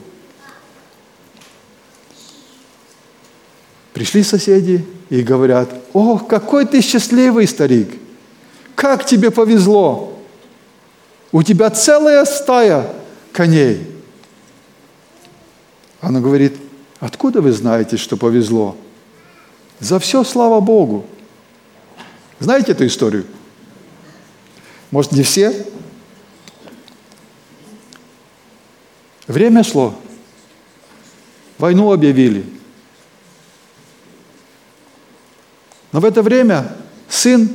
Пришли 3.92 4.22
соседи 4.22 4.84
и 5.10 5.22
говорят, 5.22 5.68
о, 5.92 6.18
какой 6.18 6.64
ты 6.64 6.80
счастливый 6.80 7.46
старик, 7.46 7.90
как 8.74 9.04
тебе 9.04 9.30
повезло, 9.30 10.18
у 11.30 11.42
тебя 11.42 11.70
целая 11.70 12.24
стая 12.24 12.90
коней. 13.32 13.91
Она 16.02 16.20
говорит, 16.20 16.56
откуда 16.98 17.40
вы 17.40 17.52
знаете, 17.52 17.96
что 17.96 18.16
повезло? 18.16 18.76
За 19.78 20.00
все 20.00 20.24
слава 20.24 20.60
Богу. 20.60 21.06
Знаете 22.40 22.72
эту 22.72 22.84
историю? 22.86 23.24
Может, 24.90 25.12
не 25.12 25.22
все? 25.22 25.64
Время 29.28 29.62
шло. 29.62 29.94
Войну 31.56 31.92
объявили. 31.92 32.44
Но 35.92 36.00
в 36.00 36.04
это 36.04 36.22
время 36.22 36.76
сын 37.08 37.48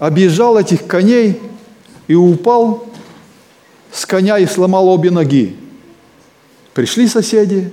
объезжал 0.00 0.58
этих 0.58 0.88
коней 0.88 1.40
и 2.08 2.14
упал 2.14 2.88
с 3.92 4.04
коня 4.04 4.38
и 4.40 4.46
сломал 4.46 4.88
обе 4.88 5.12
ноги. 5.12 5.61
Пришли 6.74 7.06
соседи 7.06 7.72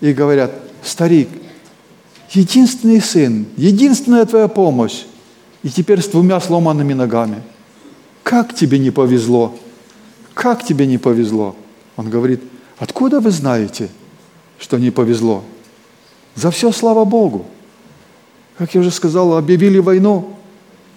и 0.00 0.12
говорят, 0.12 0.52
старик, 0.82 1.28
единственный 2.30 3.00
сын, 3.00 3.46
единственная 3.56 4.24
твоя 4.24 4.48
помощь, 4.48 5.04
и 5.62 5.68
теперь 5.68 6.02
с 6.02 6.08
двумя 6.08 6.40
сломанными 6.40 6.94
ногами. 6.94 7.42
Как 8.22 8.54
тебе 8.54 8.78
не 8.78 8.90
повезло? 8.90 9.54
Как 10.34 10.64
тебе 10.64 10.86
не 10.86 10.98
повезло? 10.98 11.54
Он 11.96 12.10
говорит, 12.10 12.42
откуда 12.78 13.20
вы 13.20 13.30
знаете, 13.30 13.88
что 14.58 14.78
не 14.78 14.90
повезло? 14.90 15.44
За 16.34 16.50
все 16.50 16.72
слава 16.72 17.04
Богу. 17.04 17.46
Как 18.58 18.74
я 18.74 18.80
уже 18.80 18.90
сказал, 18.90 19.36
объявили 19.36 19.78
войну, 19.78 20.36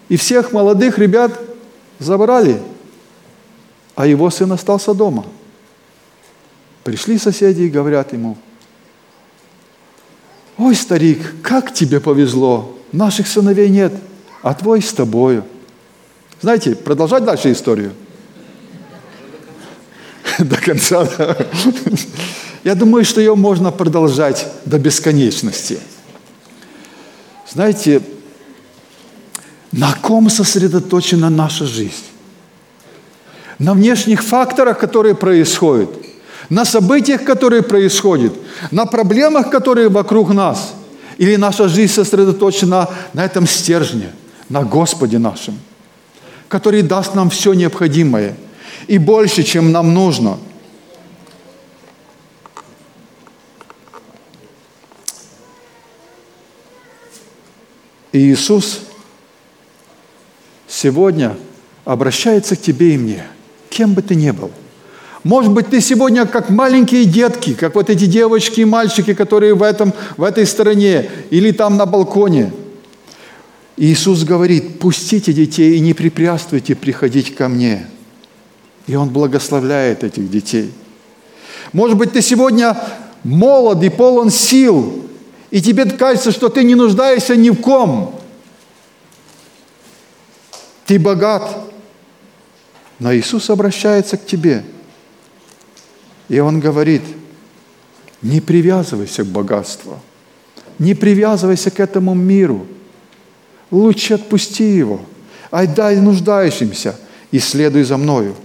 и 0.10 0.18
всех 0.18 0.54
молодых 0.54 0.98
ребят 0.98 1.40
забрали, 2.00 2.62
а 3.96 4.08
его 4.08 4.30
сын 4.32 4.52
остался 4.52 4.94
дома– 4.96 5.26
Пришли 6.84 7.18
соседи 7.18 7.62
и 7.62 7.70
говорят 7.70 8.14
ему, 8.14 8.38
«Ой, 10.58 10.76
старик, 10.76 11.42
как 11.42 11.74
тебе 11.74 12.00
повезло, 12.00 12.78
наших 12.92 13.28
сыновей 13.28 13.70
нет, 13.70 13.94
а 14.42 14.54
твой 14.54 14.82
с 14.82 14.92
тобою». 14.92 15.46
Знаете, 16.42 16.76
продолжать 16.76 17.24
дальше 17.24 17.54
историю? 17.54 17.94
До 20.40 20.58
конца. 20.58 21.08
Я 22.66 22.76
думаю, 22.76 23.06
что 23.06 23.22
ее 23.22 23.36
можно 23.36 23.72
продолжать 23.72 24.46
до 24.66 24.78
бесконечности. 24.78 25.80
Знаете, 27.50 28.02
на 29.72 29.94
ком 29.94 30.30
сосредоточена 30.30 31.30
наша 31.30 31.66
жизнь? 31.66 32.04
На 33.58 33.74
внешних 33.74 34.22
факторах, 34.22 34.80
которые 34.80 35.16
происходят– 35.16 35.90
на 36.50 36.66
событиях, 36.66 37.24
которые 37.24 37.64
происходят, 37.64 38.34
на 38.72 38.86
проблемах, 38.86 39.50
которые 39.50 39.90
вокруг 39.90 40.34
нас. 40.34 40.74
Или 41.18 41.36
наша 41.36 41.68
жизнь 41.68 41.94
сосредоточена 41.94 42.90
на 43.14 43.26
этом 43.26 43.48
стержне, 43.48 44.12
на 44.50 44.64
Господе 44.64 45.20
нашем, 45.20 45.60
который 46.48 46.82
даст 46.82 47.14
нам 47.16 47.30
все 47.30 47.54
необходимое 47.54 48.36
и 48.88 48.98
больше, 48.98 49.44
чем 49.44 49.72
нам 49.72 49.94
нужно. 49.94 50.38
И 58.12 58.20
Иисус 58.20 58.82
сегодня 60.68 61.36
обращается 61.86 62.56
к 62.56 62.62
тебе 62.62 62.96
и 62.96 62.98
мне, 62.98 63.26
кем 63.70 63.94
бы 63.94 64.02
ты 64.02 64.16
ни 64.16 64.32
был– 64.32 64.52
может 65.24 65.54
быть, 65.54 65.70
ты 65.70 65.80
сегодня 65.80 66.26
как 66.26 66.50
маленькие 66.50 67.06
детки, 67.06 67.54
как 67.54 67.76
вот 67.76 67.90
эти 67.90 68.06
девочки 68.06 68.60
и 68.60 68.66
мальчики, 68.66 69.14
которые 69.14 69.54
в, 69.54 69.64
этом, 69.64 69.94
в 70.18 70.24
этой 70.24 70.46
стороне 70.46 71.10
или 71.30 71.52
там 71.52 71.78
на 71.78 71.86
балконе. 71.86 72.52
Иисус 73.78 74.24
говорит, 74.24 74.80
пустите 74.80 75.32
детей 75.32 75.78
и 75.78 75.80
не 75.80 75.94
препятствуйте 75.94 76.76
приходить 76.76 77.34
ко 77.36 77.48
мне. 77.48 77.88
И 78.86 78.96
Он 78.96 79.10
благословляет 79.10 80.04
этих 80.04 80.30
детей. 80.30 80.72
Может 81.72 81.98
быть, 81.98 82.12
ты 82.12 82.22
сегодня 82.22 82.78
молод 83.24 83.82
и 83.82 83.90
полон 83.90 84.30
сил, 84.30 85.08
и 85.52 85.62
тебе 85.62 85.86
кажется, 85.86 86.32
что 86.32 86.50
ты 86.50 86.64
не 86.66 86.76
нуждаешься 86.76 87.38
ни 87.38 87.50
в 87.50 87.62
ком. 87.62 88.20
Ты 90.86 91.00
богат. 91.00 91.50
Но 93.00 93.16
Иисус 93.16 93.50
обращается 93.50 94.18
к 94.18 94.26
тебе. 94.26 94.64
И 96.30 96.40
Он 96.40 96.60
говорит, 96.60 97.02
не 98.22 98.40
привязывайся 98.40 99.24
к 99.24 99.28
богатству, 99.28 100.00
не 100.80 100.94
привязывайся 100.94 101.72
к 101.72 101.80
этому 101.80 102.14
миру. 102.14 102.66
Лучше 103.72 104.16
отпусти 104.16 104.76
его, 104.76 105.02
отдай 105.52 105.98
нуждающимся 105.98 106.96
и 107.32 107.40
следуй 107.40 107.84
за 107.84 107.98
мною. 107.98 108.36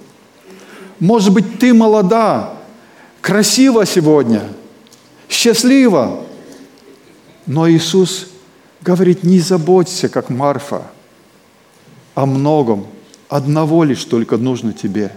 Может 0.99 1.33
быть, 1.33 1.59
ты 1.59 1.73
молода, 1.73 2.55
красива 3.21 3.87
сегодня, 3.87 4.43
счастлива, 5.29 6.25
но 7.47 7.71
Иисус 7.71 8.29
говорит, 8.81 9.23
не 9.23 9.39
заботься, 9.41 10.09
как 10.09 10.29
Марфа, 10.29 10.83
о 12.15 12.27
многом. 12.27 12.87
Одного 13.29 13.85
лишь 13.85 14.05
только 14.05 14.39
нужно 14.39 14.73
тебе. 14.73 15.13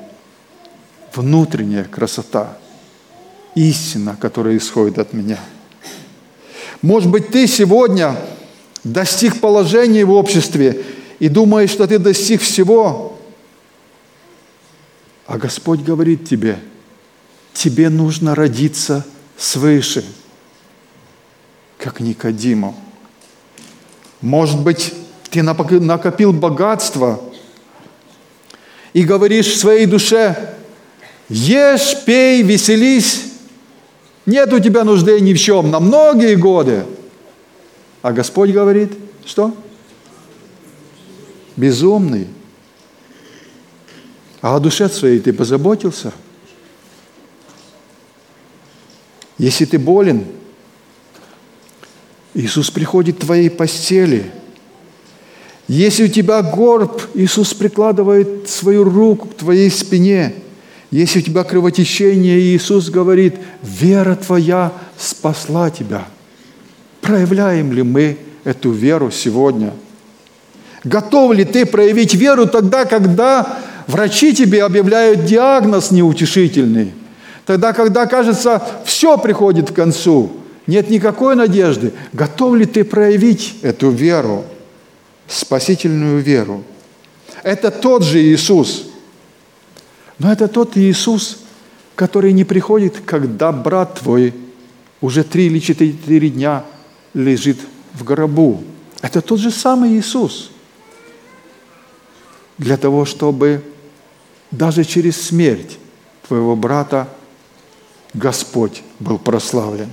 Внутренняя 1.13 1.83
красота, 1.83 2.57
истина, 3.55 4.15
которая 4.19 4.57
исходит 4.57 4.97
от 4.97 5.13
меня. 5.13 5.39
Может 6.81 7.09
быть, 7.09 7.29
ты 7.29 7.47
сегодня 7.47 8.15
достиг 8.83 9.39
положения 9.41 10.05
в 10.05 10.11
обществе 10.11 10.83
и 11.19 11.27
думаешь, 11.27 11.69
что 11.69 11.85
ты 11.85 11.99
достиг 11.99 12.41
всего, 12.41 13.19
а 15.27 15.37
Господь 15.37 15.81
говорит 15.81 16.27
тебе, 16.27 16.59
тебе 17.53 17.89
нужно 17.89 18.35
родиться 18.35 19.05
свыше– 19.37 20.05
как 21.81 21.99
Никодиму. 21.99 22.75
Может 24.21 24.61
быть, 24.61 24.93
ты 25.31 25.41
накопил 25.41 26.31
богатство 26.31 27.19
и 28.93 29.03
говоришь 29.03 29.47
в 29.47 29.57
своей 29.57 29.87
душе, 29.87 30.55
ешь, 31.31 32.03
пей, 32.05 32.43
веселись, 32.43 33.23
нет 34.25 34.51
у 34.53 34.59
тебя 34.59 34.83
нужды 34.83 35.19
ни 35.19 35.33
в 35.33 35.39
чем 35.39 35.71
на 35.71 35.79
многие 35.79 36.35
годы. 36.35 36.85
А 38.01 38.11
Господь 38.11 38.51
говорит, 38.51 38.93
что? 39.25 39.55
Безумный. 41.55 42.27
А 44.41 44.55
о 44.55 44.59
душе 44.59 44.89
своей 44.89 45.19
ты 45.19 45.33
позаботился? 45.33 46.11
Если 49.37 49.65
ты 49.65 49.79
болен– 49.79 50.25
Иисус 52.33 52.71
приходит 52.71 53.17
к 53.17 53.21
твоей 53.21 53.49
постели. 53.49 54.31
Если 55.67 56.05
у 56.05 56.07
тебя 56.07 56.41
горб, 56.41 57.01
Иисус 57.13 57.53
прикладывает 57.53 58.49
свою 58.49 58.83
руку 58.83 59.27
к 59.27 59.35
твоей 59.35 59.69
спине. 59.69 60.35
Если 60.91 61.19
у 61.19 61.21
тебя 61.21 61.43
кровотечение, 61.43 62.39
Иисус 62.39 62.89
говорит, 62.89 63.35
вера 63.63 64.15
твоя 64.15 64.73
спасла 64.97 65.69
тебя. 65.69 66.05
Проявляем 66.99 67.71
ли 67.71 67.81
мы 67.81 68.17
эту 68.43 68.71
веру 68.71 69.09
сегодня? 69.09 69.73
Готов 70.83 71.33
ли 71.33 71.45
ты 71.45 71.65
проявить 71.65 72.13
веру 72.13 72.45
тогда, 72.45 72.85
когда 72.85 73.59
врачи 73.87 74.33
тебе 74.35 74.63
объявляют 74.63 75.25
диагноз 75.25 75.91
неутешительный? 75.91 76.91
Тогда, 77.45 77.73
когда, 77.73 78.05
кажется, 78.05 78.61
все 78.85 79.17
приходит 79.17 79.71
к 79.71 79.75
концу– 79.75 80.33
нет 80.67 80.89
никакой 80.89 81.35
надежды. 81.35 81.91
Готов 82.13 82.55
ли 82.55 82.65
ты 82.65 82.83
проявить 82.83 83.55
эту 83.61 83.89
веру, 83.89 84.45
спасительную 85.27 86.21
веру? 86.21 86.63
Это 87.43 87.71
тот 87.71 88.03
же 88.03 88.21
Иисус. 88.21 88.90
Но 90.21 90.31
это 90.31 90.47
тот 90.47 90.77
Иисус, 90.77 91.39
который 91.95 92.31
не 92.31 92.43
приходит, 92.43 93.01
когда 93.03 93.51
брат 93.51 94.01
твой 94.01 94.35
уже 95.01 95.23
три 95.23 95.47
или 95.47 95.57
четыре 95.57 96.29
дня 96.29 96.63
лежит 97.15 97.57
в 97.93 98.03
гробу. 98.03 98.63
Это 99.01 99.21
тот 99.21 99.39
же 99.39 99.49
самый 99.49 99.97
Иисус. 99.97 100.51
Для 102.59 102.77
того, 102.77 103.05
чтобы 103.05 103.63
даже 104.51 104.83
через 104.83 105.19
смерть 105.19 105.79
твоего 106.27 106.55
брата 106.55 107.07
Господь 108.13 108.83
был 108.99 109.17
прославлен. 109.17 109.89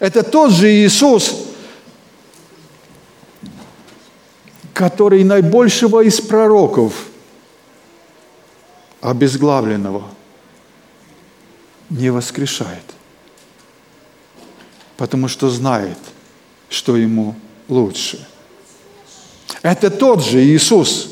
Это 0.00 0.24
тот 0.24 0.50
же 0.50 0.68
Иисус, 0.72 1.46
который 4.74 5.22
наибольшего 5.22 6.02
из 6.02 6.20
пророков, 6.20 7.09
обезглавленного, 9.00 10.04
не 11.88 12.10
воскрешает, 12.10 12.84
потому 14.96 15.28
что 15.28 15.50
знает, 15.50 15.98
что 16.68 16.96
ему 16.96 17.34
лучше. 17.68 18.26
Это 19.62 19.90
тот 19.90 20.24
же 20.24 20.42
Иисус. 20.44 21.10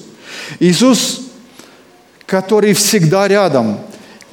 Иисус, 0.61 1.20
который 2.27 2.74
всегда 2.74 3.27
рядом. 3.27 3.81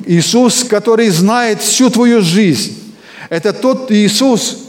Иисус, 0.06 0.64
который 0.64 1.10
знает 1.10 1.62
всю 1.62 1.90
твою 1.90 2.22
жизнь. 2.22 2.94
Это 3.30 3.54
тот 3.54 3.92
Иисус, 3.92 4.66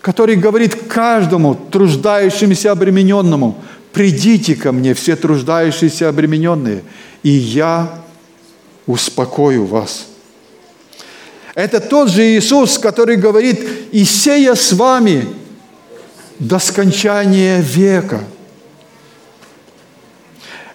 который 0.00 0.36
говорит 0.36 0.74
каждому 0.88 1.54
труждающемуся 1.54 2.72
обремененному, 2.72 3.62
придите 3.92 4.56
ко 4.56 4.72
мне, 4.72 4.94
все 4.94 5.16
труждающиеся 5.16 6.08
обремененные, 6.08 6.82
и 7.22 7.30
я 7.30 8.02
успокою 8.90 9.66
вас. 9.66 10.06
Это 11.54 11.80
тот 11.80 12.08
же 12.08 12.22
Иисус, 12.22 12.78
который 12.78 13.16
говорит, 13.16 13.60
и 13.92 14.04
сея 14.04 14.54
с 14.54 14.72
вами 14.72 15.26
до 16.38 16.58
скончания 16.58 17.60
века. 17.60 18.20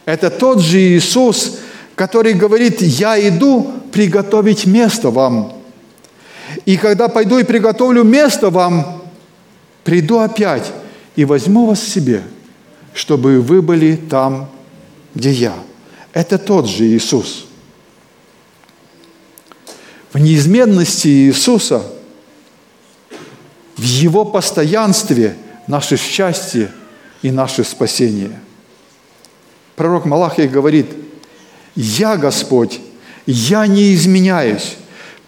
Это 0.05 0.29
тот 0.29 0.59
же 0.61 0.79
Иисус, 0.79 1.59
который 1.95 2.33
говорит, 2.33 2.81
я 2.81 3.17
иду 3.27 3.73
приготовить 3.91 4.65
место 4.65 5.09
вам. 5.09 5.53
И 6.65 6.77
когда 6.77 7.07
пойду 7.07 7.39
и 7.39 7.43
приготовлю 7.43 8.03
место 8.03 8.49
вам, 8.49 9.01
приду 9.83 10.19
опять 10.19 10.71
и 11.15 11.25
возьму 11.25 11.65
вас 11.65 11.81
себе, 11.81 12.21
чтобы 12.93 13.41
вы 13.41 13.61
были 13.61 13.95
там, 13.95 14.49
где 15.15 15.31
я. 15.31 15.53
Это 16.13 16.37
тот 16.37 16.67
же 16.67 16.85
Иисус. 16.85 17.45
В 20.15 20.17
неизменности 20.17 21.09
Иисуса, 21.09 21.83
в 23.75 23.83
Его 23.83 24.23
постоянстве 24.23 25.35
наше 25.67 25.97
счастье 25.97 26.71
и 27.21 27.31
наше 27.31 27.65
спасение. 27.65 28.39
Пророк 29.75 30.05
Малахий 30.05 30.47
говорит, 30.47 30.85
«Я 31.75 32.15
Господь, 32.15 32.79
я 33.25 33.67
не 33.67 33.93
изменяюсь, 33.93 34.77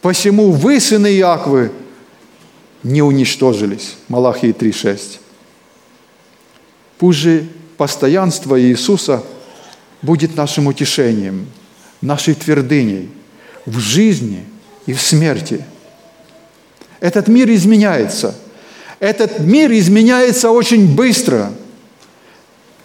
Посему 0.01 0.53
вы, 0.53 0.79
сыны 0.79 1.17
Иаквы, 1.17 1.69
не 2.81 3.01
уничтожились. 3.01 3.97
Малахии 4.07 4.53
3.6. 4.53 5.19
Пусть 6.97 7.19
же 7.19 7.45
постоянство 7.75 8.57
Иисуса 8.57 9.21
будет 10.01 10.38
нашим 10.38 10.67
утешением, 10.67 11.47
нашей 11.99 12.35
твердыней 12.35 13.09
в 13.65 13.79
жизни 13.79 14.45
и 14.88 14.93
в 14.93 15.01
смерти. 15.01 15.63
Этот 16.99 17.27
мир 17.27 17.47
изменяется. 17.51 18.33
Этот 18.99 19.39
мир 19.39 19.71
изменяется 19.73 20.49
очень 20.49 20.95
быстро. 20.95 21.51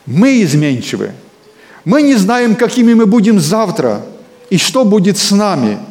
Мы 0.05 0.43
изменчивы. 0.43 1.13
Мы 1.87 2.03
не 2.03 2.17
знаем, 2.17 2.55
какими 2.55 2.93
мы 2.93 3.07
будем 3.07 3.41
завтра 3.41 4.05
и 4.51 4.59
что 4.59 4.85
будет 4.85 5.17
с 5.17 5.31
нами– 5.31 5.79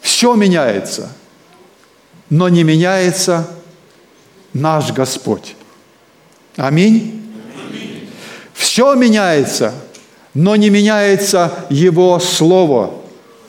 все 0.00 0.34
меняется, 0.34 1.10
но 2.28 2.48
не 2.48 2.62
меняется 2.62 3.48
наш 4.52 4.92
Господь. 4.92 5.56
Аминь. 6.56 7.22
Все 8.52 8.94
меняется, 8.94 9.72
но 10.34 10.56
не 10.56 10.70
меняется 10.70 11.64
Его 11.70 12.18
Слово. 12.18 12.99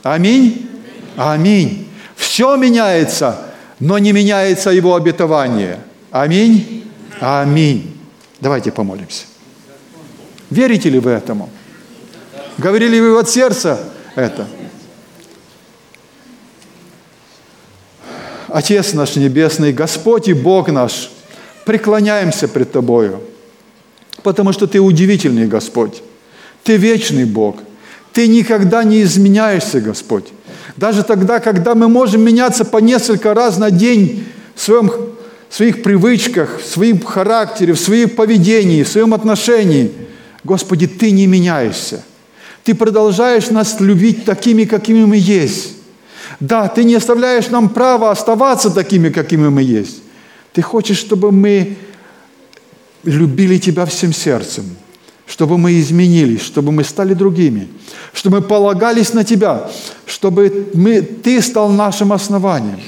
Аминь. 0.03 0.69
Аминь. 1.15 1.87
Все 2.15 2.55
меняется, 2.55 3.53
но 3.79 3.97
не 3.97 4.11
меняется 4.11 4.69
Его 4.69 4.95
обетование. 4.95 5.79
Аминь. 6.11 6.85
Аминь. 7.19 7.97
Давайте 8.39 8.71
помолимся. 8.71 9.25
Верите 10.49 10.89
ли 10.89 10.99
вы 10.99 11.11
этому? 11.11 11.49
Говорили 12.57 12.99
вы 12.99 13.17
от 13.17 13.29
сердца 13.29 13.79
это? 14.15 14.47
Отец 18.47 18.93
наш 18.93 19.15
Небесный, 19.15 19.71
Господь 19.71 20.27
и 20.27 20.33
Бог 20.33 20.67
наш, 20.69 21.09
преклоняемся 21.65 22.49
пред 22.49 22.71
Тобою, 22.73 23.21
потому 24.23 24.51
что 24.51 24.67
Ты 24.67 24.81
удивительный 24.81 25.47
Господь. 25.47 26.03
Ты 26.63 26.75
вечный 26.75 27.25
Бог. 27.25 27.55
Ты 28.13 28.27
никогда 28.27 28.83
не 28.83 29.03
изменяешься, 29.03 29.79
Господь. 29.79 30.25
Даже 30.77 31.03
тогда, 31.03 31.39
когда 31.39 31.75
мы 31.75 31.87
можем 31.87 32.21
меняться 32.21 32.65
по 32.65 32.77
несколько 32.77 33.33
раз 33.33 33.57
на 33.57 33.71
день 33.71 34.25
в, 34.55 34.61
своем, 34.61 34.89
в 35.49 35.55
своих 35.55 35.83
привычках, 35.83 36.59
в 36.61 36.65
своем 36.65 36.99
характере, 37.01 37.73
в 37.73 37.79
своем 37.79 38.09
поведении, 38.09 38.83
в 38.83 38.87
своем 38.87 39.13
отношении, 39.13 39.91
Господи, 40.43 40.87
Ты 40.87 41.11
не 41.11 41.27
меняешься. 41.27 42.03
Ты 42.63 42.75
продолжаешь 42.75 43.49
нас 43.49 43.79
любить 43.79 44.25
такими, 44.25 44.65
какими 44.65 45.05
мы 45.05 45.17
есть. 45.17 45.73
Да, 46.39 46.67
Ты 46.67 46.83
не 46.83 46.95
оставляешь 46.95 47.49
нам 47.49 47.69
права 47.69 48.11
оставаться 48.11 48.71
такими, 48.71 49.09
какими 49.09 49.49
мы 49.49 49.61
есть. 49.61 50.01
Ты 50.53 50.61
хочешь, 50.61 50.97
чтобы 50.97 51.31
мы 51.31 51.77
любили 53.03 53.57
Тебя 53.57 53.85
всем 53.85 54.13
сердцем, 54.13 54.65
чтобы 55.31 55.57
мы 55.57 55.79
изменились, 55.79 56.41
чтобы 56.41 56.73
мы 56.73 56.83
стали 56.83 57.13
другими, 57.13 57.69
чтобы 58.11 58.41
мы 58.41 58.43
полагались 58.43 59.13
на 59.13 59.23
Тебя, 59.23 59.71
чтобы 60.05 60.67
мы, 60.73 61.01
Ты 61.01 61.41
стал 61.41 61.69
нашим 61.69 62.11
основанием. 62.11 62.81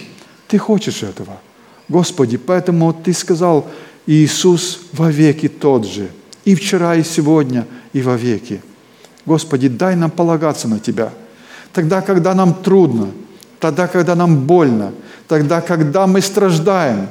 Ты 0.50 0.58
хочешь 0.58 1.04
этого. 1.04 1.40
Господи, 1.88 2.36
поэтому 2.36 2.92
Ты 2.92 3.14
сказал, 3.14 3.66
Иисус 4.06 4.82
вовеки 4.92 5.48
тот 5.48 5.88
же, 5.88 6.10
и 6.44 6.54
вчера, 6.56 6.96
и 6.96 7.04
сегодня, 7.04 7.66
и 7.94 8.02
вовеки. 8.02 8.62
Господи, 9.26 9.70
дай 9.70 9.96
нам 9.96 10.12
полагаться 10.12 10.68
на 10.68 10.80
Тебя. 10.80 11.14
Тогда, 11.72 12.02
когда 12.02 12.34
нам 12.34 12.56
трудно, 12.56 13.12
тогда, 13.62 13.88
когда 13.88 14.16
нам 14.16 14.40
больно, 14.40 14.92
тогда, 15.30 15.62
когда 15.62 16.08
мы 16.08 16.20
страждаем, 16.20 17.08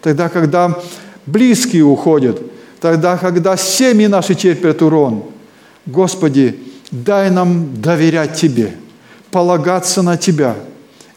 тогда, 0.00 0.28
когда 0.28 0.76
близкие 1.24 1.84
уходят, 1.84 2.42
тогда, 2.82 3.16
когда 3.16 3.56
семьи 3.56 4.08
наши 4.08 4.34
терпят 4.34 4.82
урон. 4.82 5.22
Господи, 5.86 6.58
дай 6.90 7.30
нам 7.30 7.80
доверять 7.80 8.34
Тебе, 8.34 8.74
полагаться 9.30 10.02
на 10.02 10.16
Тебя, 10.16 10.56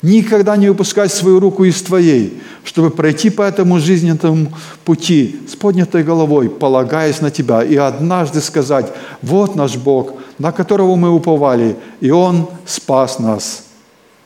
никогда 0.03 0.57
не 0.57 0.70
выпускать 0.70 1.11
свою 1.11 1.39
руку 1.39 1.63
из 1.63 1.82
Твоей, 1.82 2.39
чтобы 2.63 2.91
пройти 2.91 3.32
по 3.32 3.41
этому 3.41 3.80
жизненному 3.80 4.53
пути 4.86 5.39
с 5.49 5.55
поднятой 5.55 6.03
головой, 6.03 6.49
полагаясь 6.49 7.20
на 7.20 7.32
Тебя, 7.32 7.63
и 7.63 7.76
однажды 7.76 8.41
сказать, 8.41 8.93
вот 9.24 9.55
наш 9.55 9.76
Бог, 9.76 10.13
на 10.38 10.51
которого 10.51 10.95
мы 10.95 11.09
уповали, 11.09 11.76
и 11.99 12.11
Он 12.11 12.47
спас 12.68 13.18
нас. 13.18 13.63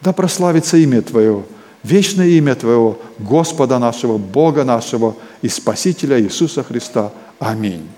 Да 0.02 0.12
прославится 0.12 0.76
имя 0.76 1.02
Твое, 1.02 1.44
вечное 1.84 2.28
имя 2.28 2.56
Твоего, 2.56 3.00
Господа 3.18 3.80
нашего, 3.80 4.18
Бога 4.18 4.66
нашего 4.66 5.16
и 5.42 5.48
Спасителя 5.48 6.22
Иисуса 6.22 6.64
Христа. 6.64 7.14
Аминь. 7.40 7.90